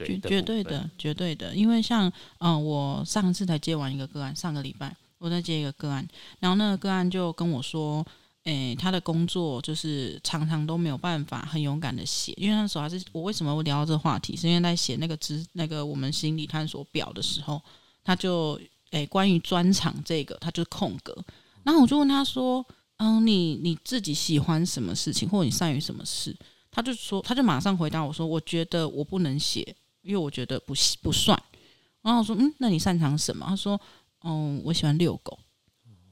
[0.06, 4.96] 对，绝对的，绝对的，因为像嗯，我上次才接完一个个案，上个礼拜。
[5.20, 6.06] 我在接一个个案，
[6.42, 8.06] 然后那个个案就跟我说，
[8.44, 17.62] 诶、欸，他的工作就是常常都没有办法很勇敢的写，因为那时候还是我为什么会聊到这个话题，是因为在写那个知那个我们心理探索表的时候，
[18.04, 18.60] 他就
[18.92, 21.16] 诶、欸、关于专长这个，他就空格，
[21.64, 22.66] 然后我就问他说，
[22.98, 26.36] 嗯，你你自己喜欢什么事情，或者你善于什么事？
[26.70, 31.42] 他就说，他就马上回答我说，我觉得我不能写，因为我觉得不不算。
[32.04, 33.46] 然后我说，嗯，那你擅长什么？
[33.48, 33.80] 他说。
[34.26, 35.38] 嗯，我喜欢遛狗，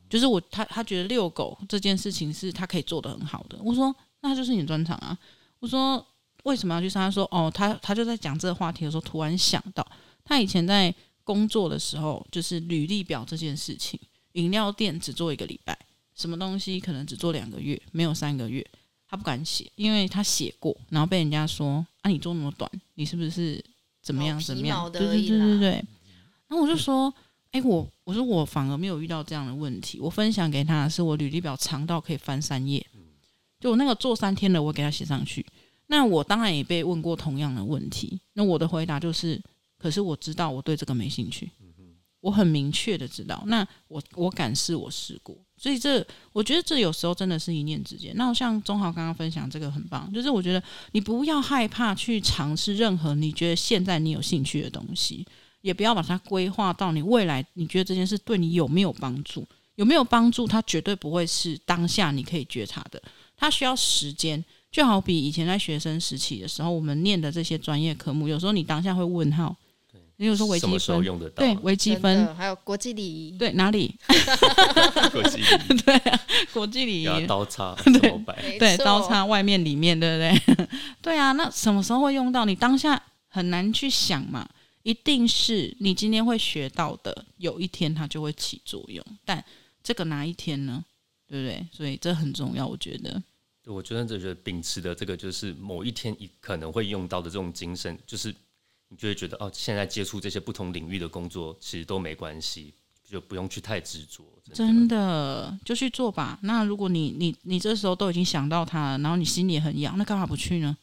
[0.09, 3.57] 就是我他他觉得遛狗这件事情是他可以做得很好的。
[3.63, 5.17] 我说，那就是你的专长啊。
[5.59, 6.05] 我说，
[6.43, 7.01] 为什么要去上？
[7.01, 9.89] 他说，哦，他他就在讲这个话题的时候，突然想到
[10.25, 13.97] 他以前在工作的时候，就是履历表这件事情，
[14.33, 15.79] 饮料店只做一个礼拜，
[16.13, 18.69] 什么东西可能只做两个月，没有三个月，
[19.07, 23.63] 他不敢写，因为他写过，然后被人家说啊，你做那么短，你是不是
[24.01, 24.91] 怎么样怎么样？
[24.91, 25.71] 对对对对对。
[26.47, 27.13] 然后我就说。
[27.53, 29.99] 哎、欸，我我说我反而没有遇到这样的问题。
[29.99, 32.81] 我分享给他的是我履历表长到可以翻三页，
[33.59, 35.45] 就我那个做三天的，我给他写上去。
[35.87, 39.37] 那我当然也被问过同样的问题，那我的回答就是：
[39.77, 41.51] 可是我知道我对这个没兴趣，
[42.21, 43.43] 我很明确的知道。
[43.47, 48.11] 那我我敢试，我试过，所以这我觉得这有时候真的是一念之间。
[48.15, 55.25] 那像中豪刚刚分享这个很棒，就是我觉得你不要害怕去尝试任何你觉得现在你有兴趣的东西。
[55.61, 59.47] 也不要把它规划到你未来，你觉得这件事对你有没有帮助？
[59.75, 60.47] 有没有帮助？
[60.47, 62.99] 它绝对不会是当下你可以觉察的，
[63.37, 64.43] 它需要时间。
[64.71, 69.55] 就好比以前在学生时期的时候，我们念的这些专业科目，有时候你当下会问号，
[70.21, 71.43] 你有时候微积分用得到？
[71.43, 73.95] 对，微积分还有国际礼仪，对哪里？
[75.11, 76.19] 国际礼仪 对啊，
[76.53, 80.67] 国际礼仪刀叉 对对刀叉外面里面对不对？
[81.01, 82.45] 对啊，那什么时候会用到？
[82.45, 84.47] 你当下很难去想嘛。
[84.83, 89.03] 一定是你今天会学到的，有一天它就会起作用。
[89.25, 89.43] 但
[89.83, 90.83] 这个哪一天呢？
[91.27, 91.67] 对不对？
[91.71, 93.11] 所以这很重要，我觉得。
[93.63, 98.33] 对，我觉得这就秉持的这个，就是某一天你可能会用到的这种精神，就是
[98.91, 102.73] 你就会觉得哦，现在接触这些不同领域的工作，其实都没关系，
[103.09, 104.23] 就不用去太执着。
[104.53, 106.37] 真的，就去做吧。
[106.43, 110.77] 那如果你你你这时候都已经想到他了，然后你心里也很痒，那干嘛不去呢？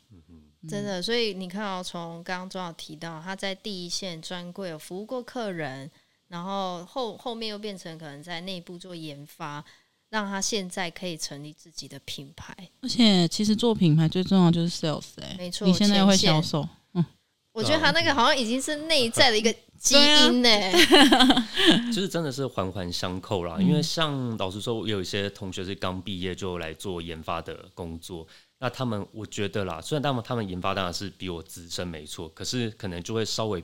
[0.68, 5.88] 真的，所以你看到从刚刚钟老提到他在第一线专柜有服务过客人，
[6.26, 9.64] 然后后后面又变成可能在内部做研发，
[10.10, 12.54] 让他现在可以成立自己的品牌。
[12.80, 16.68] 而且，其实做品牌最重要就是 sales，哎、欸，没错，你现在会销售，嗯，
[17.58, 20.72] 我觉得他那个好像已经是内在的一个 基因呢、欸，
[21.92, 23.58] 就是真的是环环相扣啦。
[23.60, 28.26] 因为像老实说，我有一些同学是刚毕业就来做研发的工作。
[28.60, 33.62] 那他们，我觉得啦，虽然他们他们研发当然是比我资深没错，可是可能就会稍微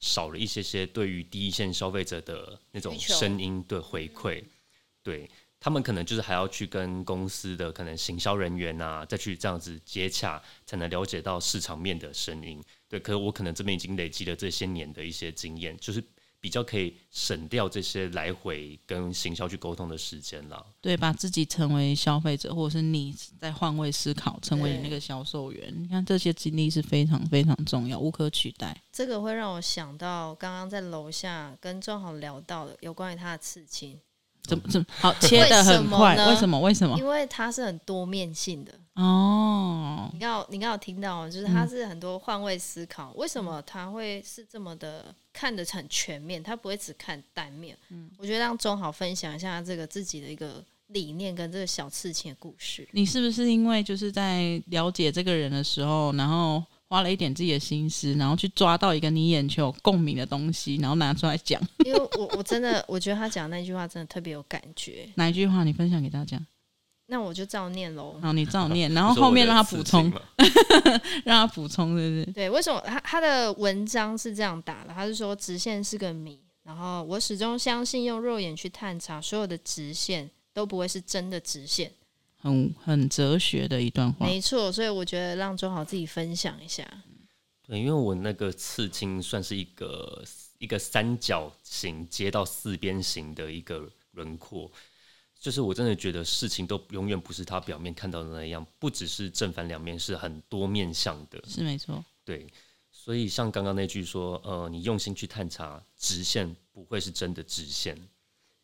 [0.00, 4.44] 少了一些些对于第一线消费者的那种声音的回馈。
[5.02, 12.62] 对，他们可能就是还要去跟公司的可能行销人员啊，再去这样子接洽，才能了解到市场面的声音。
[12.94, 16.04] 对，可是我可能这边已经累积了这些年的一些经验，就是。
[16.44, 20.66] 比较可以省掉这些来回跟行销去沟通的时间了。
[20.78, 25.74] 对，把自己成为消费者，或者是你在换位思考，成为那个销售员。
[25.74, 28.78] 你看这些经历是非常非常重要，无可取代。
[28.92, 33.98] 这个会让我想到刚刚在楼下跟庄豪聊到的有关于他的刺青。
[34.42, 36.14] 怎么怎么好切的很快？
[36.28, 36.60] 为什么？
[36.60, 36.98] 为什么？
[36.98, 40.10] 因为它是很多面性的哦。
[40.12, 43.12] 你刚你刚有听到，就是他是很多换位思考。
[43.14, 46.42] 嗯、为什么他会是这么的看得很全面？
[46.42, 47.76] 他不会只看单面。
[47.90, 52.88] 嗯，我觉得让钟好分享一下这个自己的一个理念跟这个小刺青的故事。
[52.92, 56.62] 你是不是因为就是在了解这个人的时候，然后？
[56.86, 61.60] 花了一点自己的心思，然后去抓到一个你眼球共鸣的东西，然后拿出来讲。
[61.84, 65.08] 因为我我真的我觉得他讲那句话真的特别有感觉。
[65.16, 65.64] 哪一句话？
[65.64, 66.40] 你分享给大家。
[67.14, 68.18] 那我就照念喽。
[68.20, 70.12] 好，你照念， 然后后面 让他补充，
[71.24, 72.32] 让他补充，是不是？
[72.32, 74.92] 对，为什么他他的文章是这样打的？
[74.92, 81.92] 他是说直线是个谜，然后我始终相信用肉眼去探查所有的直线都不会是真的直线。
[82.36, 86.84] 很很哲学的一段话，没错，所以我觉得让钟豪自己分享一下。
[87.64, 90.24] 对，因为我那个刺青算是一个
[90.58, 94.68] 一个三角形接到四边形的一个轮廓，
[95.44, 102.02] 就是我真的觉得事情都永远不是他表面看到的那样，不只是正反两面，是很多面向的，是没错。
[102.24, 102.46] 对，
[102.90, 107.94] 所以像刚刚那句说，呃，你用心去探查，直线不会是真的直线。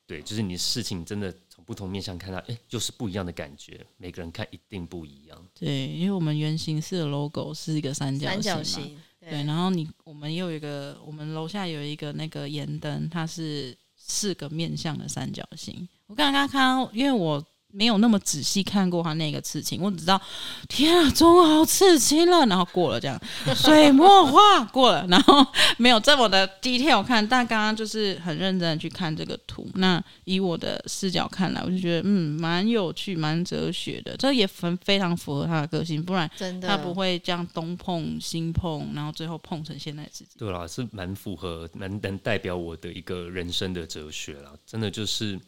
[0.07, 3.85] 对，就是你事情真的从不同面向看它，哎，就是不一样的感觉。
[3.99, 5.39] 每个人看一定不一样。
[5.53, 8.99] 对，因为我们圆形式的 logo 是一个三角形嘛，三角形。
[9.21, 13.77] 对，对，然后你我们又有一个，我们楼下有一个那个盐灯，它是
[14.11, 15.89] 四个面向的三角形。
[16.09, 17.47] 我刚刚看到，因为我。
[17.73, 20.21] 没有那么仔细看过他那个刺青，我只知道
[20.69, 23.21] 天啊，中豪刺青了，然后过了这样，
[23.55, 29.69] 水墨画过了，然后没有这么的 detail 看，但刚刚就是很认真的去看这个图。
[29.75, 36.29] 那以我的视角看来，我就觉得嗯，蛮有趣，蛮哲学的，这也很非常符合他的个性，不然
[36.61, 40.31] 他不会这样东碰西碰，然后最后碰成现在自己。
[40.39, 45.39] 对啦，是蛮符合，蛮能代表我的一个人生的哲学啦，真的就是。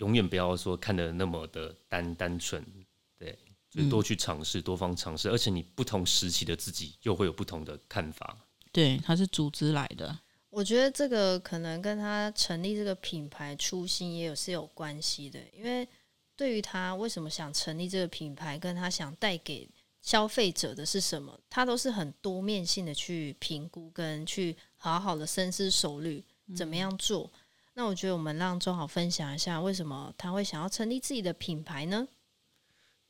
[0.00, 2.64] 永远不要说看的那么的单单纯，
[3.18, 3.38] 对，
[3.70, 8.36] 就多去尝试，多方尝试，而且你不同时期的自己又会有不同的看法。
[8.72, 15.86] 对，他是组织来的，我觉得这个可能跟他成立这个品牌初心也有是有关系的，因为
[16.34, 19.68] 对于他为什么想成立这个品牌，跟他想带给
[20.00, 26.24] 消费者的是什么，他都是很多面性的去评估，跟去好好的深思熟虑，
[26.56, 27.30] 怎么样做。
[27.34, 27.39] 嗯
[27.80, 32.06] 那我觉得我们让钟好分享一下，为什么他会想要成立自己的品牌呢？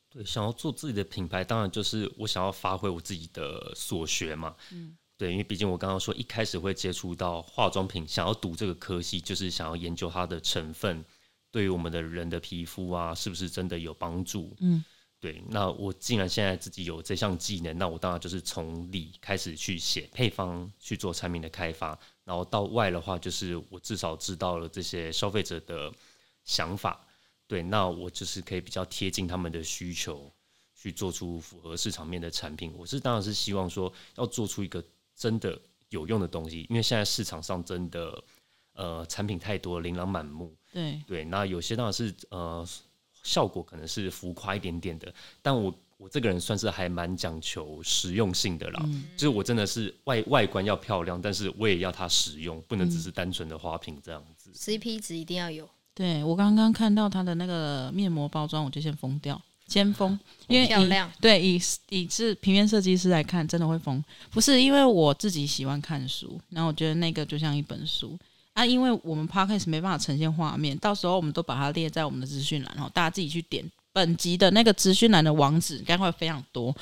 [0.08, 4.54] 对，想要做自己的品牌，当然就是我想要发挥我自己的所学嘛。
[4.70, 11.04] 嗯，对，因为毕竟我刚刚说一开始会接触到化妆品，想要读这个科系，就是想要研究它的成分
[11.50, 14.56] 对于我们的人的皮肤啊，是不是真的有帮助？
[14.60, 14.84] 嗯，
[15.18, 15.42] 对。
[15.48, 21.98] 那我既然现在自己有这项技能，那我当然就是从里开始去写配方，去做产品的开发。
[22.24, 25.92] 然后到外的话，就是我至少知道了这些消费者的
[26.44, 27.06] 想法，
[27.46, 30.30] 对，那我就是可以比较贴近他们的需求，
[30.74, 32.72] 去做出符合市场面的产品。
[32.76, 34.84] 我是当然是希望说要做出一个
[35.16, 38.22] 真的有用的东西，因为现在市场上真的
[38.74, 42.68] 呃产品太多，琳琅满目，对对，那有些当然是呃
[43.22, 45.74] 效果可能是浮夸一点点的，但我。
[46.00, 54.50] 我这个人算是还蛮讲求实用性的啦，嗯、就是我真的是外外观要漂亮，但是我也要它实用，不能只是单纯的花瓶这样子。
[54.54, 55.68] CP 值一定要有。
[55.94, 61.12] 对，我刚刚看到它的那个面膜包装，我就先封掉，先封，因为漂亮。
[61.20, 64.02] 对，以以是平面设计师来看，真的会封。
[64.30, 68.18] 不是因为我自己喜欢看书，然后我觉得那个就像一本书
[68.54, 73.70] 啊，因为我们 Podcast 没办法呈现画面，到时候我们都把它列在我们的资讯栏，然后大家自己去点。
[73.92, 76.74] 本集的那个资讯栏的网址应该会非常多，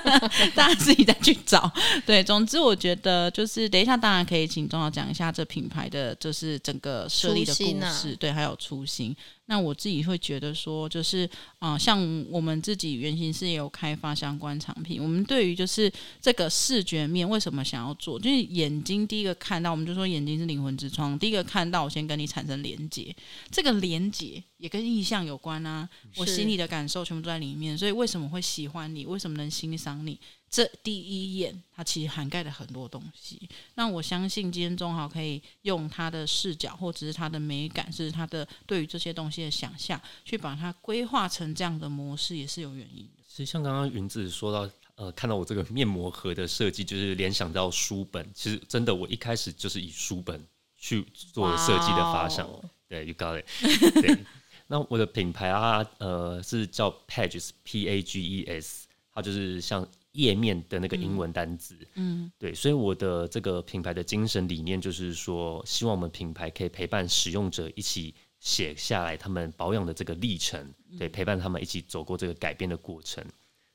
[0.54, 1.70] 大家自己再去找。
[2.06, 9.14] 对，总之我觉得就是等一下，当然可以请钟老讲一下这品牌的就是整个设立的故事，啊、对，还有初心。
[9.46, 11.28] 那我自己会觉得说，就是
[11.58, 15.02] 啊、呃，像我们自己原型是也有开发相关产品。
[15.02, 18.18] 我们对于就是这个视觉面，为什么想要做？
[18.18, 21.18] 就是眼睛第一个看到，我们就说眼睛是灵魂之窗。
[21.18, 23.14] 第一个看到，我先跟你产生连接，
[23.50, 25.86] 这个连接也跟意象有关啊。
[26.16, 29.04] 我心里的感受全部都在里面，所以为什么会喜欢你？
[29.04, 30.18] 为什么能欣赏你？
[30.54, 33.48] 这第一眼，它其实涵盖了很多东西。
[33.74, 43.24] 那我相信今天中豪可以用他的视角，或者是他的美感，甚至他的对于这些东西的想象，去把它规划成这样的模式，也是有原因的。
[43.28, 48.24] 其实像刚刚云子说到，呃，看到我这个面膜盒的设计，就是联想到书本。
[48.32, 50.40] 其实真的，我一开始就是以书本
[50.76, 52.46] 去做设计的发想。
[52.48, 52.64] Wow.
[52.88, 53.46] 对，You got it。
[54.00, 54.24] 对，
[54.68, 59.84] 那我的品牌啊，呃，是叫 Pages，P A G E S，它就是像。
[60.14, 73.24] 页面的那个英文单字，嗯，对，所以我的这个品牌的精神理念就是说，希望我们品牌可以陪伴使用者一起写下来他们保养的这个历程，对，陪伴他们一起走过这个改变的过程，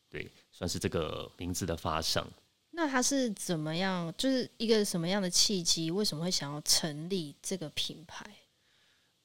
[0.10, 2.26] 对，算是这个名字的发想。
[2.72, 4.14] 那他是怎么样？
[4.18, 5.92] 就是一个什么样的契机？
[5.92, 8.26] 为什么会想要成立这个品牌？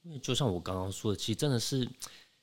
[0.03, 1.89] 因为就像我刚刚说的，其实真的是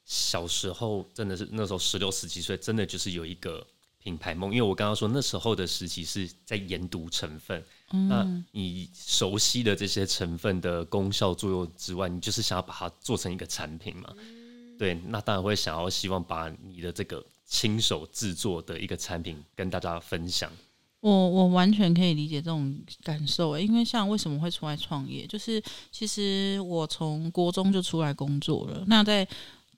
[0.05, 3.67] 小时候，真的是那时候十六、十七岁，真的就是有一个。
[4.03, 14.13] 品牌梦，因为我刚刚说那时候的时期是在研读成分，嗯，那你熟悉的这些成分的功效作用之外，你就是想要把它做成一个产品嘛？
[14.17, 20.51] 嗯，对，那当然会想要希望把你的这个亲手制作的一个产品跟大家分享。
[20.99, 29.27] 我我完全可以理解这种感受，因为像为什么会出来创业，就是其实我从国中就出来工作了，那在。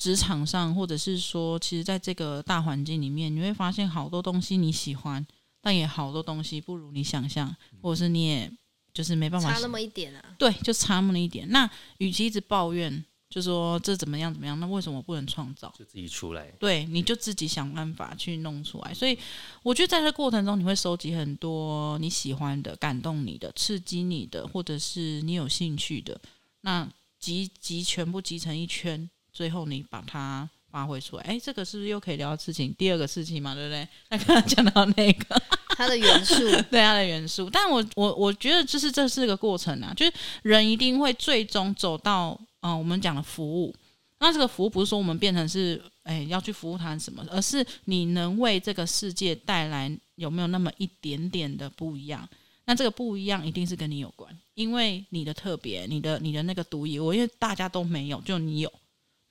[0.03, 5.25] 职场上，或者是说，其实在这个大环境里面，你会发现好多东西你喜欢，
[5.61, 8.51] 但也好多东西不如你想象，或者是你也
[8.93, 10.21] 就是没办法，差那么一点啊。
[10.37, 11.49] 对，就差那么一点。
[11.51, 15.73] 那与其一直抱怨，就说这怎么样怎么样，那为什么不能创造？
[15.79, 16.51] 就自己出来。
[16.59, 18.93] 对，你就自己想办法去弄出来。
[18.93, 19.17] 所以
[19.61, 26.19] 我觉得在这过程中，你会收集很多你喜欢的、感动你的、刺激你的，或者是你有兴趣的，
[26.59, 26.85] 那
[27.21, 29.09] 集集全部集成一圈。
[29.33, 32.73] 最后你把它发挥出来，哎，这个是不是又可以聊到事情？
[32.77, 33.87] 第二个事情嘛，对不对？
[34.09, 36.35] 那 刚刚讲到那个它的元素，
[36.71, 37.49] 对它的元素。
[37.49, 40.13] 但我我我觉得就是这是个过程啊，就是
[40.43, 42.31] 人一定会最终走到
[42.61, 43.75] 嗯、呃，我们讲的服务。
[44.19, 52.27] 那这个服务不是说我们变成是哎要去服务他什么，而是你能为这个世界带来有没有那么一点点的不一样？
[52.65, 58.73] 那这个不一样一定是跟你有关，因为你的特别，你的你的那个独一无二，因为大家都没有，就你有。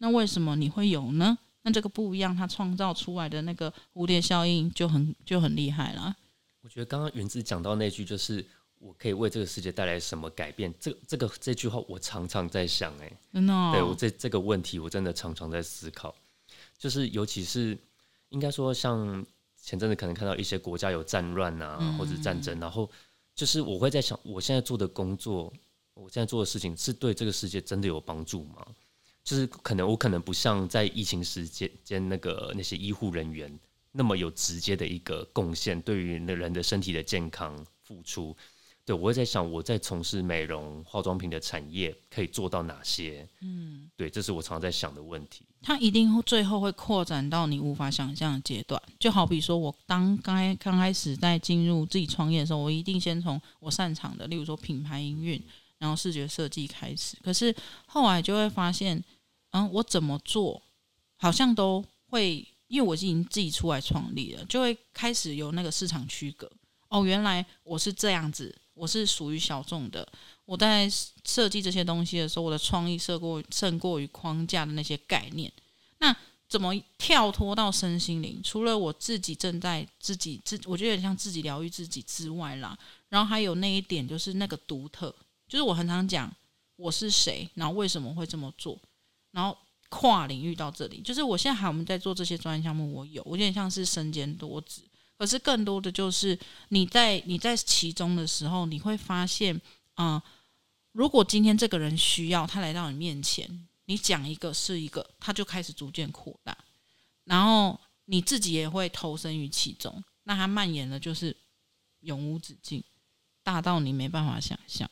[0.02, 1.38] 那为什么你会有呢？
[1.62, 6.12] 那这个不一样，它创造出来的那个蝴蝶效应就很就很厉害了。
[6.62, 8.44] 我觉得刚刚云子讲到那句，就是
[8.80, 10.74] 我可以为这个世界带来什么改变？
[10.80, 16.12] 这这个这句话，我常常在想、欸，哎，真的，对我这这个问题，我真的常常在思考。
[16.76, 17.78] 就是尤其是
[18.30, 19.24] 应该说，像
[19.56, 22.90] 前阵子可能看到一些国家有战乱啊，嗯、或者战争，然后
[23.36, 25.52] 就是我会在想，我现在做的工作，
[25.94, 28.66] 我现在做的事情，是对这个世界真的有帮助吗？
[29.24, 33.56] 就是可能我可能不像在疫情时间间那个那些医护人员
[33.92, 38.36] 那么有直接的一个贡献，对于那人的身体的健康付出。
[38.84, 43.24] 对，我会在想，我在从事美容化妆品的产业可以做到哪些？
[43.40, 45.46] 嗯，对，这是我常常在想的问题。
[45.62, 48.82] 它一定最后会扩展到你无法想象的阶段。
[48.98, 55.40] 就好比说，我当刚刚开始在进入自己创业的时候，我一定先从我擅长的，例如说品牌营运。
[55.82, 57.52] 然后视觉设计开始，可是
[57.86, 59.02] 后来就会发现，
[59.50, 60.62] 嗯，我怎么做
[61.16, 66.48] 好像都会，因为我已经自己出来创立了，就会开始有那个市场区隔。
[66.88, 70.06] 哦，原来我是这样子，我是属于小众的。
[70.44, 70.88] 我在
[71.24, 75.52] 设计这些东西的时候，我的创意胜过胜过于框架的那些概念。
[75.98, 76.16] 那
[76.48, 78.40] 怎么跳脱到身心灵？
[78.44, 82.78] 除了我自己正在自己自，我觉得有点像自己疗愈自己之外啦。
[83.08, 85.12] 然后还有那一点就是那个独特。
[85.52, 86.34] 就是我很常讲
[86.76, 88.80] 我是谁，然后为什么会这么做，
[89.32, 89.54] 然后
[89.90, 94.80] 跨领域到这里，就是我现在还我们在做这些专业项目，我有，我有点像是身兼多职，
[95.18, 96.38] 可是更多的就是
[96.70, 99.60] 你在你在其中的时候，你会发现，
[99.92, 100.22] 啊、
[100.92, 106.56] 如果今天这个人需要他来到你面前，你讲一个是一个，他就开始逐渐扩大，
[107.24, 111.36] 然后你自己也会投身于其中，那它蔓延的就是
[112.00, 112.82] 永无止境，
[113.42, 114.90] 大到你没办法想象。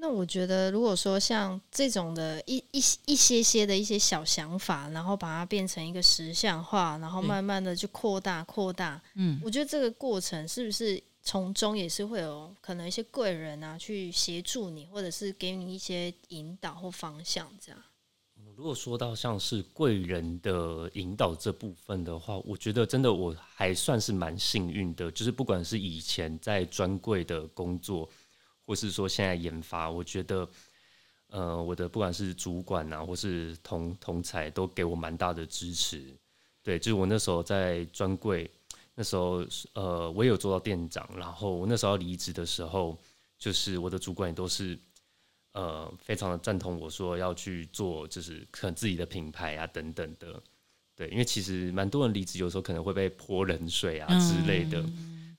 [0.00, 17.82] 那我觉得，如果说像这种的一一一些些的一些小想法，然后把它变成一个实像化，然后慢慢的就扩大扩大，嗯，我觉得这个过程是不是从中也是会有可能一些贵人啊去协助你，或者是给你一些引导或方向这样？
[18.56, 28.08] 如果说到像是贵人的引导这部分的话，我觉得真的我还算是蛮幸运的，就是不管是以前在专柜的工作，
[28.68, 30.46] 或是说现在研发，我觉得，
[31.28, 36.14] 呃，我的不管是主管啊，或是同同才，都给我蛮大的支持。
[36.62, 38.50] 对，就是我那时候在专柜，
[38.94, 39.42] 那时候
[39.72, 42.98] 呃，我也有做到店长，然后我那时候离职的时候，
[43.38, 44.78] 就是我的主管也都是。
[45.52, 50.40] 呃，非常的赞同我说要去做，就是可能自己的品牌啊等等的，
[50.94, 54.80] 对，因为其实蛮多人离职，有时候可能会被泼冷水啊之类的，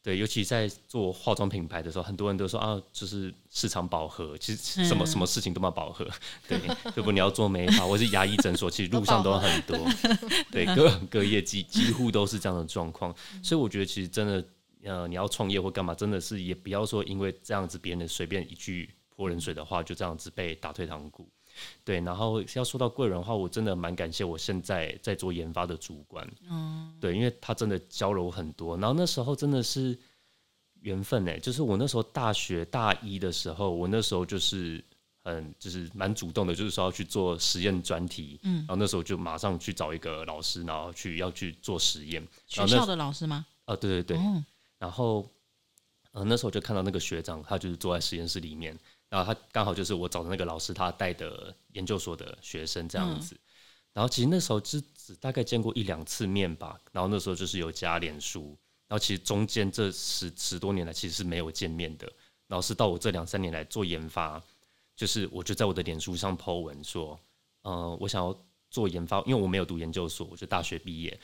[0.10, 6.04] 对，尤其在做化妆品牌的时候，很多人都说啊，就是市场饱和，其实什么、嗯、什么事情都蛮饱和，
[6.48, 6.60] 对，
[6.96, 9.78] 如果你要做美发或是牙医诊所，其实路上都很多，
[10.52, 14.44] 对，各各业几几乎都是这样的状况，所以我觉得其实真的，
[14.84, 18.90] 呃，你要创业或干嘛，真的是也不要说因为这样子别人的随便一句。
[19.20, 21.28] 泼冷水的话，就这样子被打退堂鼓。
[21.84, 26.28] 对，然后要说到贵人的话，我真的蛮感谢我现在在做研发的主管。
[26.50, 28.78] 嗯，对，因为他真的教了我很多。
[28.78, 29.98] 然后那时候真的是
[30.82, 34.84] 缘分哎，就是我那时候大学大一的时候，我那时候就是
[35.24, 38.40] 很就是蛮主动的，就是说要去做实验专题。
[38.44, 42.26] 嗯，然后那时候就马上去找一个老师，然后去要去做实验。
[42.48, 43.46] 学校的老师吗？
[43.66, 44.18] 啊，对对对。
[44.18, 44.44] 哦、
[44.78, 45.30] 然后，
[46.12, 48.76] 呃，那时候就看到那个学长，他就是坐在实验室里面。
[49.10, 53.36] 然后他刚好就是我找的那个老师，他带的研究所的学生这样子。
[53.92, 56.80] 然后其实那时候只只大概见过一两次面吧。
[56.92, 58.56] 然后那时候就是有加脸书。
[58.88, 62.12] 然后其实中间这十十多年来其实是没有见面的。
[62.48, 64.42] 然后是到我这两三年来做研发，
[64.96, 67.20] 就是我就在我的脸书上 po 文说，
[67.62, 68.36] 呃，我想要
[68.72, 71.20] 做研发，因为我没有读研究所，我就大学毕业。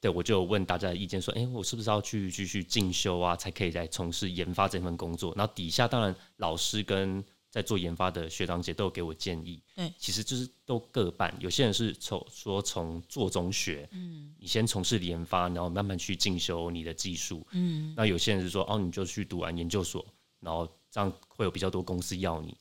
[0.00, 0.10] 对。
[0.10, 5.34] 我就问大家的意见，说，哎，我是不是要去继续进修啊，才可以再从事研发这份工作？
[5.36, 9.62] 然后底下当然老师跟在做研发的学长姐都有给我建议。
[9.74, 11.34] 对，其实就是都各半。
[11.40, 17.94] 有些人是从说从做中学，嗯，你先从事研发，然后慢慢去进修你的技术，嗯。
[17.96, 20.04] 那有些人是说，哦，你就去读完研究所，
[20.40, 22.56] 然后这样会有比较多公司要你。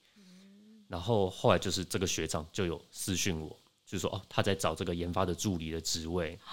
[0.88, 3.50] 然后后来就是这个学长就有私讯我，
[3.86, 6.40] 就是说，哦，他在找这个研发的助理的职位。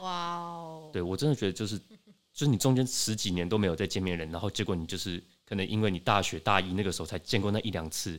[0.00, 0.90] 哇哦！
[0.92, 8.18] 对，我真的觉得就是，就是你中间十几年都没有再见面人，然后结果你就是可能因为你大学大一那个时候才见过那一两次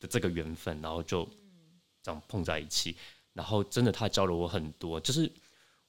[0.00, 1.28] 的这个缘分，然后就
[2.02, 2.96] 这样碰在一起，
[3.32, 5.00] 然后真的他教了我很多。
[5.00, 5.30] 就是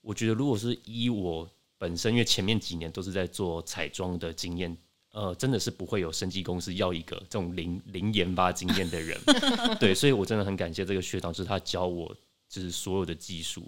[0.02, 4.76] 我觉得如果是依我本身，因为前面几年都是在做彩妆的经验，
[5.12, 9.18] 呃，真的是不会有生技公司要一个这种零零研发经验的人。
[9.80, 12.14] 对，所以我真的很感谢这个学长，就是他教我
[12.50, 13.64] 就是所有的技术。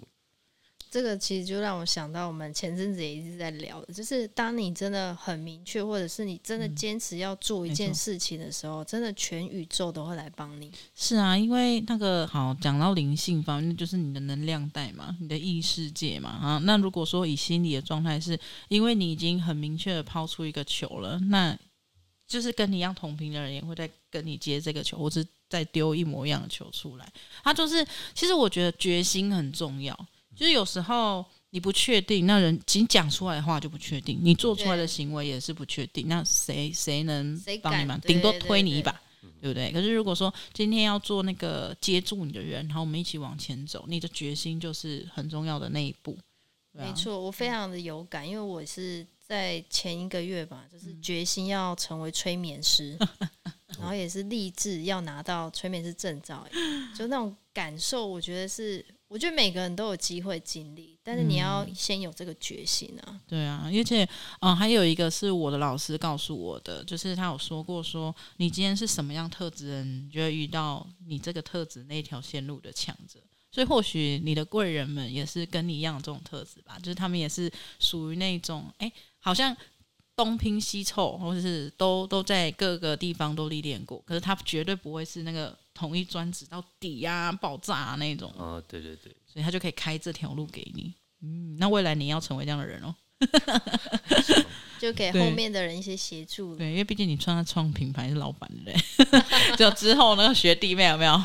[0.92, 10.70] 这个其实就让我想到，我们前阵子也一直在聊的，就是当你真的很明确，或者是你真的坚持要做一件事情的时候，嗯、真的全宇宙都会来帮你。
[10.94, 16.58] 是啊，因为那个好讲到灵性方面，就是你的能量带嘛，你的异世界嘛啊。
[16.64, 18.38] 那如果说以心理的状态，是
[18.68, 21.58] 因为你已经很明确的抛出一个球了，那
[22.26, 27.12] 就是跟你一样同频的人也会在跟你接这个球，或是再丢一模一样的球出来。
[27.42, 27.82] 他就是，
[28.12, 29.98] 其实我觉得决心很重要。
[30.34, 36.08] 就是有时候你不确定，那人仅讲出来的话就不确定，你做出来的行为也是不确定。
[36.08, 38.00] 那谁谁能帮你忙？
[38.00, 38.90] 顶多推你一把，
[39.40, 39.70] 对不对？
[39.70, 46.16] 可是如果说今天要做那个接住你的人，然后我们一起往前走，你的决心就是很重要的那一步。
[46.72, 52.96] 没错，我非常的有感，因为我是在前一个月吧，就是决心要成为催眠师，
[53.78, 56.48] 然后也是立志要拿到催眠师证照，
[56.96, 58.82] 就那种感受，我觉得是。
[59.12, 63.04] 我觉得每个人都有机会经历，但是你要先有这个决心啊。
[63.08, 64.08] 嗯、对啊，而且，
[64.40, 73.20] 嗯，还有一个是我的老师告诉我的，就是他有说过说，你今天是什么样特质人，你就会遇到你这个特质那条线路的强者。
[73.50, 78.90] 所以或许你的贵人们也是跟你一样这种特质吧，就是他们也是属于那种，哎，
[79.20, 79.54] 好像
[80.16, 85.56] 东拼西凑，或者是都都在各个地方都历练过，可是他绝对不会是那个。
[85.74, 88.30] 统一专职到底呀、啊，爆炸啊那种。
[88.36, 90.92] 哦，对对对，所以他就可以开这条路给你。
[91.22, 92.94] 嗯，那未来你要成为这样的人哦，
[94.78, 96.54] 就给后面的人一些协助。
[96.54, 98.72] 对，因为毕竟你创创品牌是老板的，
[99.56, 101.18] 就之后那个学弟妹有没有？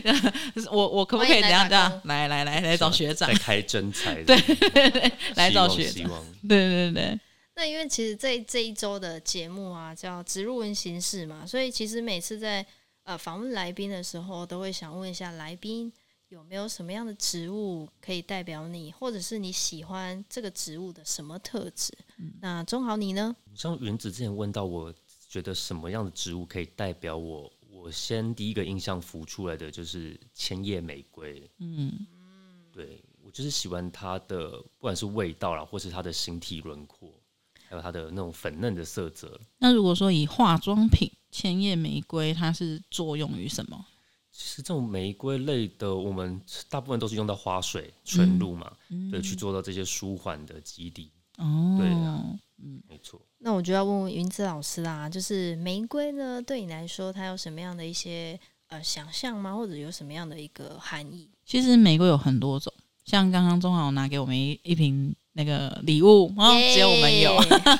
[0.72, 2.00] 我我可不可以怎样这样？
[2.04, 4.14] 来来来来找学长，再开真才。
[4.24, 6.10] 对对对，来找学长。
[6.48, 7.20] 对对对。
[7.54, 12.66] 那因为其实这这一周的节目啊，叫植入温形式嘛，所以其实每次在。
[13.04, 15.92] 呃，访问来宾的时候，都会想问一下来宾
[16.28, 21.92] 有没有什么样的植物可以代表你，或者是你喜欢这个植物的什么特质？
[22.18, 23.34] 嗯、那中豪你呢？
[23.56, 24.94] 像原子之前问到，我
[25.28, 27.52] 觉得什么样的植物可以代表我？
[27.68, 31.50] 我我先第一个印象浮出来的就是千叶玫瑰。
[31.58, 32.06] 嗯，
[32.72, 37.12] 对，我就是喜欢它的，不管是味道啦，或是它的形体轮廓，
[37.72, 39.40] 还有它的那种粉嫩的色泽。
[39.56, 43.82] 那如果说以化妆品千叶玫瑰，它是作用于什么？
[44.30, 51.10] 其实这种玫瑰类的，我们大部分都是用到花水、纯露嘛，嗯、对，去做到这些舒缓的基底。
[51.38, 52.22] 哦，对啊，
[52.62, 53.18] 嗯，没错。
[53.38, 59.54] 那我就要问问云子老师啦，就是玫瑰呢，对你来说，它有什么样的一些呃想象吗？
[59.54, 61.30] 或者有什么样的一个含义？
[61.46, 62.70] 其实玫瑰有很多种，
[63.06, 65.14] 像刚刚钟豪拿给我们一一瓶。
[65.34, 66.52] 那个礼物哦!
[66.74, 67.34] 只有我们有，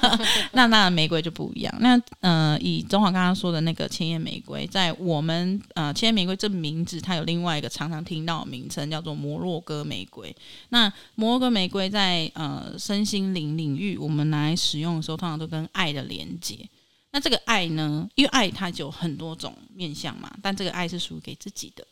[0.53, 1.74] 那那玫瑰就不一样。
[1.80, 10.34] 那呃，以中华刚刚说的那个千叶玫瑰，在我们呃千叶玫瑰这名字，它有另外一个常常听到的名称，叫做摩洛哥玫瑰。
[10.70, 16.57] 那摩洛哥玫瑰在呃身心灵领域，我们拿来使用的时候，通常都跟爱的连接。
[17.11, 21.86] 那这个爱呢，因为爱它就有很多种面向嘛，但这个爱是属于给自己的，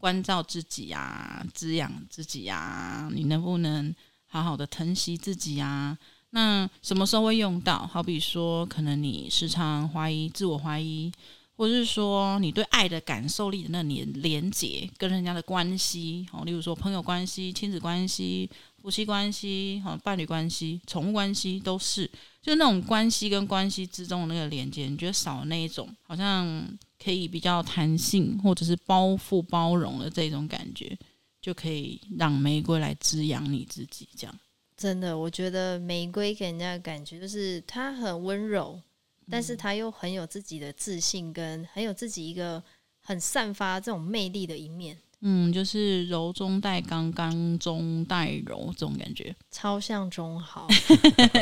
[0.00, 3.94] 关照自己啊，滋养自己啊，你能不能？
[4.34, 5.96] 好好的疼惜自己啊，
[6.30, 7.86] 那什么时候会用到？
[7.86, 11.12] 好比说，可能你时常怀疑、自我怀疑，
[11.56, 18.50] 或者是说你对爱的感受力的那连连接，跟人家的关系，哦，例如说朋友关系、亲子关系、
[18.82, 22.10] 夫妻关系、哈伴侣关系、宠物关系，都是，
[22.42, 26.68] 就那种关系跟关系之中的那个连接，你觉得少那一种，好像
[27.00, 30.98] 可以比较弹性，或者是包覆、包容的这种感觉。
[31.44, 34.34] 就可以让玫瑰来滋养你自己，这样
[34.74, 38.80] 真的，我觉得玫瑰给人家的感觉就是它很温柔，
[39.26, 42.62] 嗯，但是它又很有自己的自信，跟很有自己一个
[43.02, 44.96] 很散发这种魅力的一面。
[45.20, 50.66] 嗯，就是柔中带刚，刚中带柔这种感觉， 超像中豪。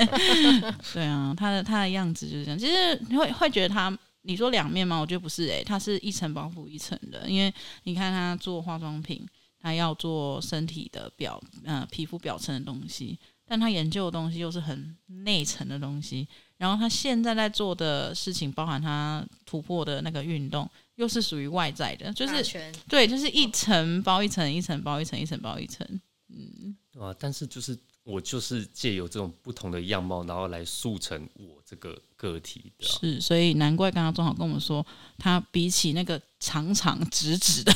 [0.92, 2.58] 对啊，他的他的样子就是这样。
[2.58, 4.98] 其实你会会觉得他，你说两面吗？
[4.98, 9.24] 我觉得不是，诶，他是一层包袱一层的，因为你看他做化妆品。
[9.62, 16.26] 他要做身体的表，呃，皮肤表层的东西，但他研究的东西又是很内层的东西。
[16.58, 22.42] 然后他现在在做的事情，包含他突破的那个运动，又是属于外在的，就是
[22.88, 25.86] 对，就是一层包一层，一层包一层，一层包一层。
[26.28, 27.78] 嗯，啊，但是就是。
[28.04, 32.84] 我就是借由这种不同的样貌，然后来塑成我这个个体的。
[32.84, 34.84] 是，所以难怪刚刚中豪跟我们说，
[35.18, 37.72] 他比起那个长长直直的，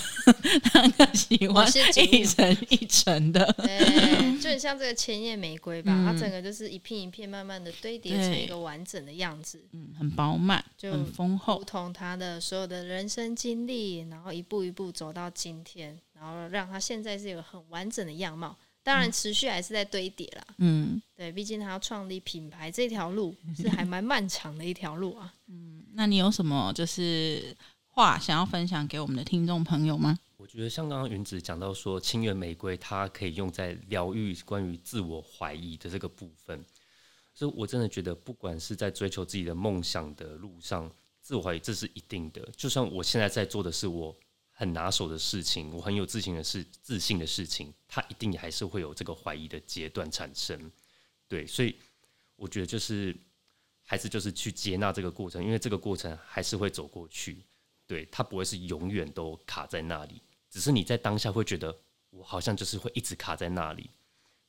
[0.64, 1.64] 他更喜欢
[2.12, 3.44] 一层一层的。
[3.58, 9.64] 对，就很像这个千叶玫瑰吧，嗯，它整个就是一片一片慢慢的堆叠成一个完整的样子。
[9.70, 18.56] 嗯，很饱满，就很丰厚，如同他的所有的人生经历，然后一步一步走到今天，然后让他现在是有很完整的样貌。
[18.86, 20.44] 当然，持续还是在堆叠啦。
[20.58, 25.34] 嗯，对，毕竟他要创立品牌这条路 是还蛮漫长的一条路啊。
[25.48, 27.56] 嗯，那你有什么就是
[27.88, 30.16] 话想要分享给我们的听众朋友吗？
[30.36, 36.64] 我觉得像刚刚云子讲到说，清源玫瑰它可以用在疗愈关于自我怀疑的这个部分，
[37.34, 40.88] 所以我真的觉得，不管是在追求自己的梦想的路上，
[41.20, 42.48] 自我怀疑这是一定的。
[42.56, 44.16] 就像我现在在做的是我。
[44.58, 50.72] 很拿手的事情，我很有自信的事，自信的事情，他一定还是会有这个怀疑的阶段产生。
[51.28, 51.76] 对，所以
[52.36, 53.14] 我觉得就是
[53.84, 57.44] 还是就是去接纳这个过程，因为这个过程还是会走过去。
[57.86, 61.78] 对，它不会是永远都卡在那里，只是你在当下会觉得
[62.08, 63.90] 我好像就是会一直卡在那里。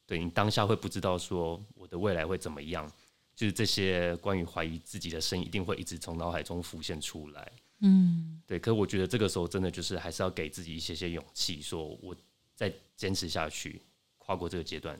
[0.05, 2.89] 对，你当下会不知道说我的未来会怎么样，
[3.35, 7.51] 就是这些关于怀疑自己的声音一定会一直从脑海中浮现出来。
[7.79, 12.15] 嗯，对，可是我觉得这个时候真的就是还是要给自己一些些勇气，说我
[12.55, 13.81] 再坚持下去，
[14.17, 14.99] 跨过这个阶段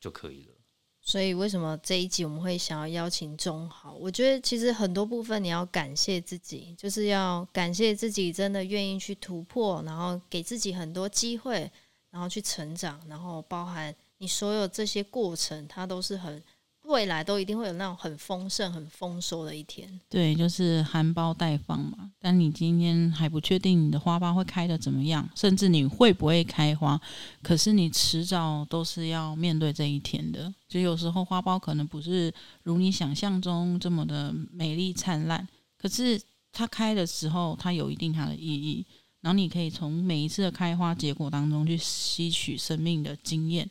[0.00, 0.54] 就可以了。
[1.02, 3.94] 所以为什么这一集我们会想要邀请中豪？
[3.94, 11.70] 我觉得其实很多部分你要感谢自己，就是要感谢自己真的愿意去突破，然后给自己很多机会，
[12.10, 16.42] 然后去成长，然后包含你所有这些过程，它都是很。
[16.90, 20.00] 未来都一定会有那种很丰盛、很丰收的一天。
[20.08, 22.10] 对，就是含苞待放嘛。
[22.20, 27.00] 但你今天还不确定你的花苞会开得怎么样，甚至你会不会开花，
[27.42, 30.52] 可是你迟早都是要面对这一天的。
[30.68, 32.32] 就有时候花苞可能不是
[32.64, 35.46] 如你想象中这么的美丽灿烂，
[35.78, 36.20] 可是
[36.52, 38.84] 它开的时候，它有一定它的意义。
[39.20, 43.70] 然后你可以从每一次的开花结果当中去吸取生命的经验。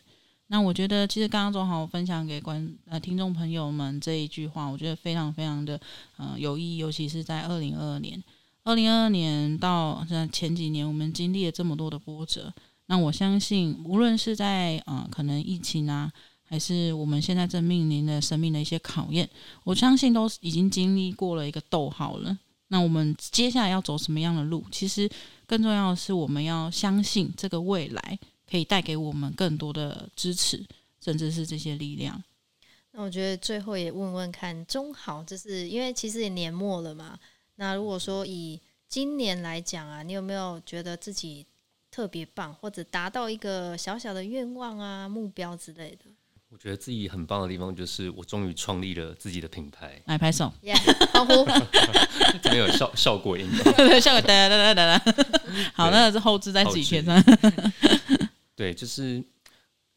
[0.52, 5.80] 那我觉得，其实刚刚总好分享给观呃听众朋友们这一句话，我觉得非常非常的
[6.18, 8.22] 呃有意义，尤其是在二零二二年，
[8.64, 12.52] 二零二二年到前几年，我们经历了这么多的波折。
[12.88, 16.12] 那我相信，无论是在呃可能疫情啊，
[16.44, 19.30] 还是我们现在正面临的生命的一些考验，
[19.64, 22.36] 我相信都已经经历过了一个逗号了。
[22.70, 24.66] 那我们接下来要走什么样的路？
[24.72, 25.08] 其实
[25.46, 28.20] 更重要的是，我们要相信这个未来
[28.50, 30.66] 可以带给我们更多的支持，
[31.04, 32.22] 甚至是这些力量。
[32.92, 37.18] 那我觉得最后也问问看，中好，就是因为其实也年末了嘛。
[37.56, 41.46] 那如果说以今年来讲啊，你有没有觉得自己
[41.92, 46.06] 特别棒，或者达到一个小小的愿望啊、目标之类的？
[46.52, 50.02] 我觉得自己很棒的地方就是，我终于创立了自己的品牌。
[50.06, 50.74] 来拍手，耶，
[51.14, 51.46] 欢呼！
[52.50, 53.48] 没有效效果音，
[54.02, 55.14] 效果 哒哒哒哒哒。
[55.76, 57.24] 好，那是后置在自己贴上。
[58.60, 59.24] 对，就是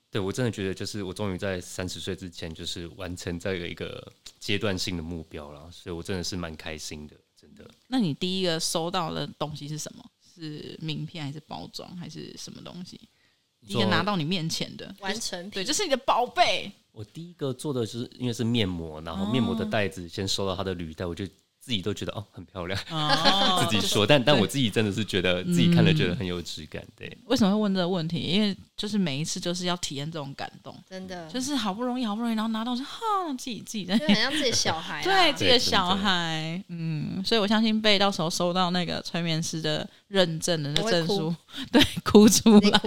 [0.08, 7.68] 对我真的觉得，就是我终于在三十岁之前，就是完成这个一个阶段性的目标了，所以我真的是蛮开心的，真的。
[7.88, 10.04] 那你第一个收到的东西是什么？
[10.32, 13.00] 是名片还是包装还是什么东西？
[13.66, 16.70] 一个拿到你面前的完成品，对，这是你的宝贝。
[16.92, 21.26] 我第一个做的就是因为是面膜，然后面膜的袋子先收到它的铝袋，我就
[21.64, 26.82] 自己都觉得哦很漂亮，哦、 自己说，但但我自己真的是觉得自己看了觉得很有质感。
[26.96, 28.18] 对，为什么会问这个问题？
[28.18, 31.28] 因为就是每一次就是要体验这种感动，真的。
[31.28, 32.98] 就是好不容易好不容易，然后拿到是哈
[33.38, 41.32] 自己自己在，就很像自己的小孩、啊，对自己的小孩，嗯，所以我相信贝到时候收到那个催眠师的认证的那证书，
[41.70, 42.80] 对，哭出来。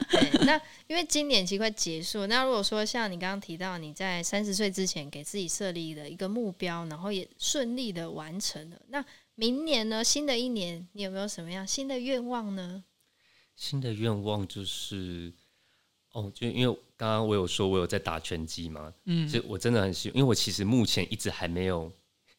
[0.10, 10.02] 对，那因为今年其实快结束，那如果说像你刚刚提到你在三十岁之前给自己设立的一个目标，然后也顺利的完成了，那明年呢？
[10.02, 12.84] 新的一年你有没有什么样新的愿望呢？
[13.56, 15.32] 新的愿望就是，
[16.12, 21.92] 哦，就因为刚刚我有说我有在打拳击嘛，嗯，就我真的很希望，因为我其实目前一直还没有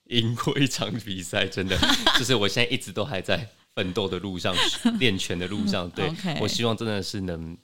[0.05, 1.77] 赢过一场比赛，真的，
[2.17, 3.47] 就是我现在一直都还在
[3.79, 4.53] 奋斗的路上，
[4.99, 6.37] 练拳的路上， 对，Okay.
[6.41, 7.57] 我希望真的是能。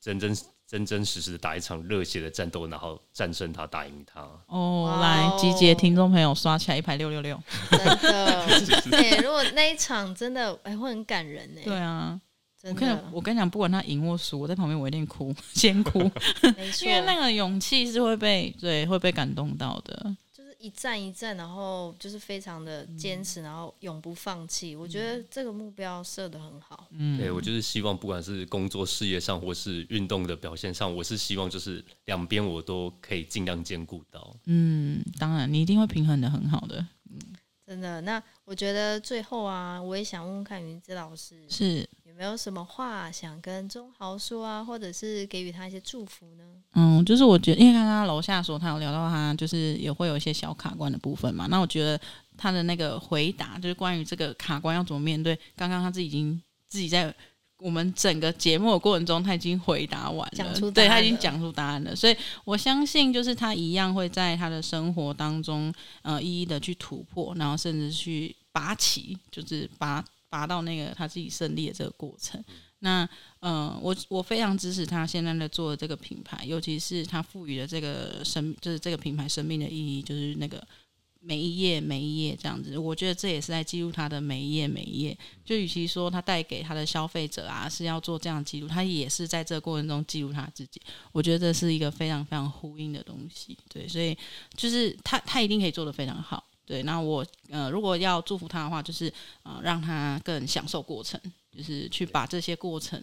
[0.00, 0.32] 真真
[0.64, 4.20] 真真实实的打一场热血的战斗，然后战胜他，打赢他。
[4.46, 7.38] 哦，oh, 来集结听众朋友，刷起来一排六六六。
[7.68, 11.60] 真的，对， 如果那一场真的哎、欸，会很感人呢。
[11.64, 12.18] 对啊，
[12.62, 13.04] 真的。
[13.10, 15.98] 我跟你讲，不管他赢或输，我在旁边我一定哭，先哭。
[16.82, 20.16] 因为那个勇气是会被对会被感动到的。
[20.58, 24.74] 一站一站，然后就是非常的坚持，然后永不放弃。
[24.74, 26.88] 我觉得这个目标设的很好。
[26.90, 34.36] 嗯，对，我就是希望，不管是工作事业上，或是运动的表现上，我是希望就是两边我都可以尽量兼顾到。
[34.46, 36.84] 嗯，当然，你一定会平衡的很好的。
[37.08, 37.18] 嗯，
[37.64, 38.00] 真的。
[38.00, 46.42] 那我觉得最后啊，我也想问问看芸姿老师，是有没有什么话想跟钟豪说啊，或者是给予他一些祝福呢？
[46.74, 51.46] 嗯，就是我觉得，因为刚刚楼下说他有聊到他，就是也会有一些小卡关的部分嘛。
[51.46, 52.00] 那我觉得
[52.36, 57.14] 他的那个回答，就是关于这个卡关要怎么面对，刚刚他自己已经自己在
[57.60, 61.94] 我们整个节目的过程中，他已经回答完了，了对，他已经讲出答案了。
[61.94, 72.42] 所以我相信，就是他一样会在他的生活当中，呃，一一的去突破，然后甚至去拔起，就是拔拔到那个他自己胜利的这个过程。
[72.80, 73.02] 那
[73.40, 80.64] 嗯、呃，我我非常支持他现在在做的这个品牌，尤其是他赋予的这个生，就是这个品牌生命的意义，就是那个
[81.18, 82.78] 每一页每一页这样子。
[82.78, 85.18] 我觉得这也是在记录他的每一页每一页。
[85.44, 90.80] 就与其说他带给他的消费者啊是要做这样记录，他也是在这个过程中记录他自己。
[91.10, 93.58] 我觉得这是一个非常非常呼应的东西。
[93.68, 94.16] 对，所以
[94.56, 96.44] 就是他他一定可以做得非常好。
[96.68, 99.10] 对，那我呃如果要祝福他的话，就是
[99.42, 101.18] 呃让他更享受过程。
[101.50, 103.02] 就是去把这些过程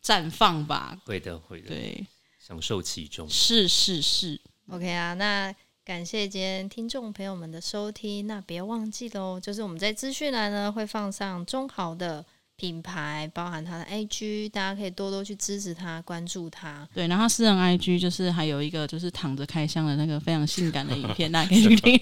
[0.00, 2.06] 绽放吧，会的，会的，对，
[2.38, 5.52] 享受其中，是是是，OK 啊，那
[5.84, 12.24] 感谢今天听众朋友们的收听，那别忘记喽，就是我们在资讯栏呢会放上中豪的。
[12.56, 16.88] 品牌包含他的 IG，大家可以多多去支持他、关注他。
[16.94, 22.00] 对，然后私人 IG 就是还有一个就是躺着开箱的那个非常性感的影片，大家可以去 听。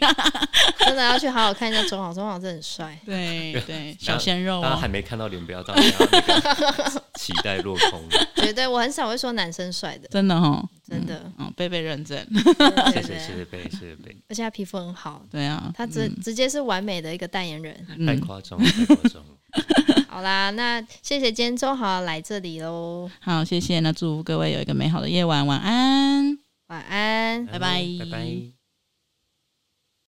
[0.78, 2.98] 真的要去好好看一下中豪，中豪真的很帅。
[3.04, 4.62] 对 对，小鲜肉、哦。
[4.62, 5.82] 大家还没看到脸，不要这样
[7.18, 8.02] 期待落空。
[8.36, 11.30] 绝对，我很少会说男生帅的，真的哈、哦，真的。
[11.38, 12.16] 嗯，贝贝认证。
[12.92, 14.16] 谢谢谢谢贝，谢谢贝。
[14.28, 15.24] 而且他皮肤很好。
[15.30, 17.74] 对啊，他直、嗯、直接是完美的一个代言人。
[18.06, 20.03] 太夸张了，太夸张了。
[20.14, 23.10] 好啦，那谢谢今天周豪来这里喽。
[23.20, 23.80] 好，谢谢。
[23.80, 26.38] 那祝福各位有一个美好的夜晚，晚安，
[26.68, 28.63] 晚安，拜拜，拜拜。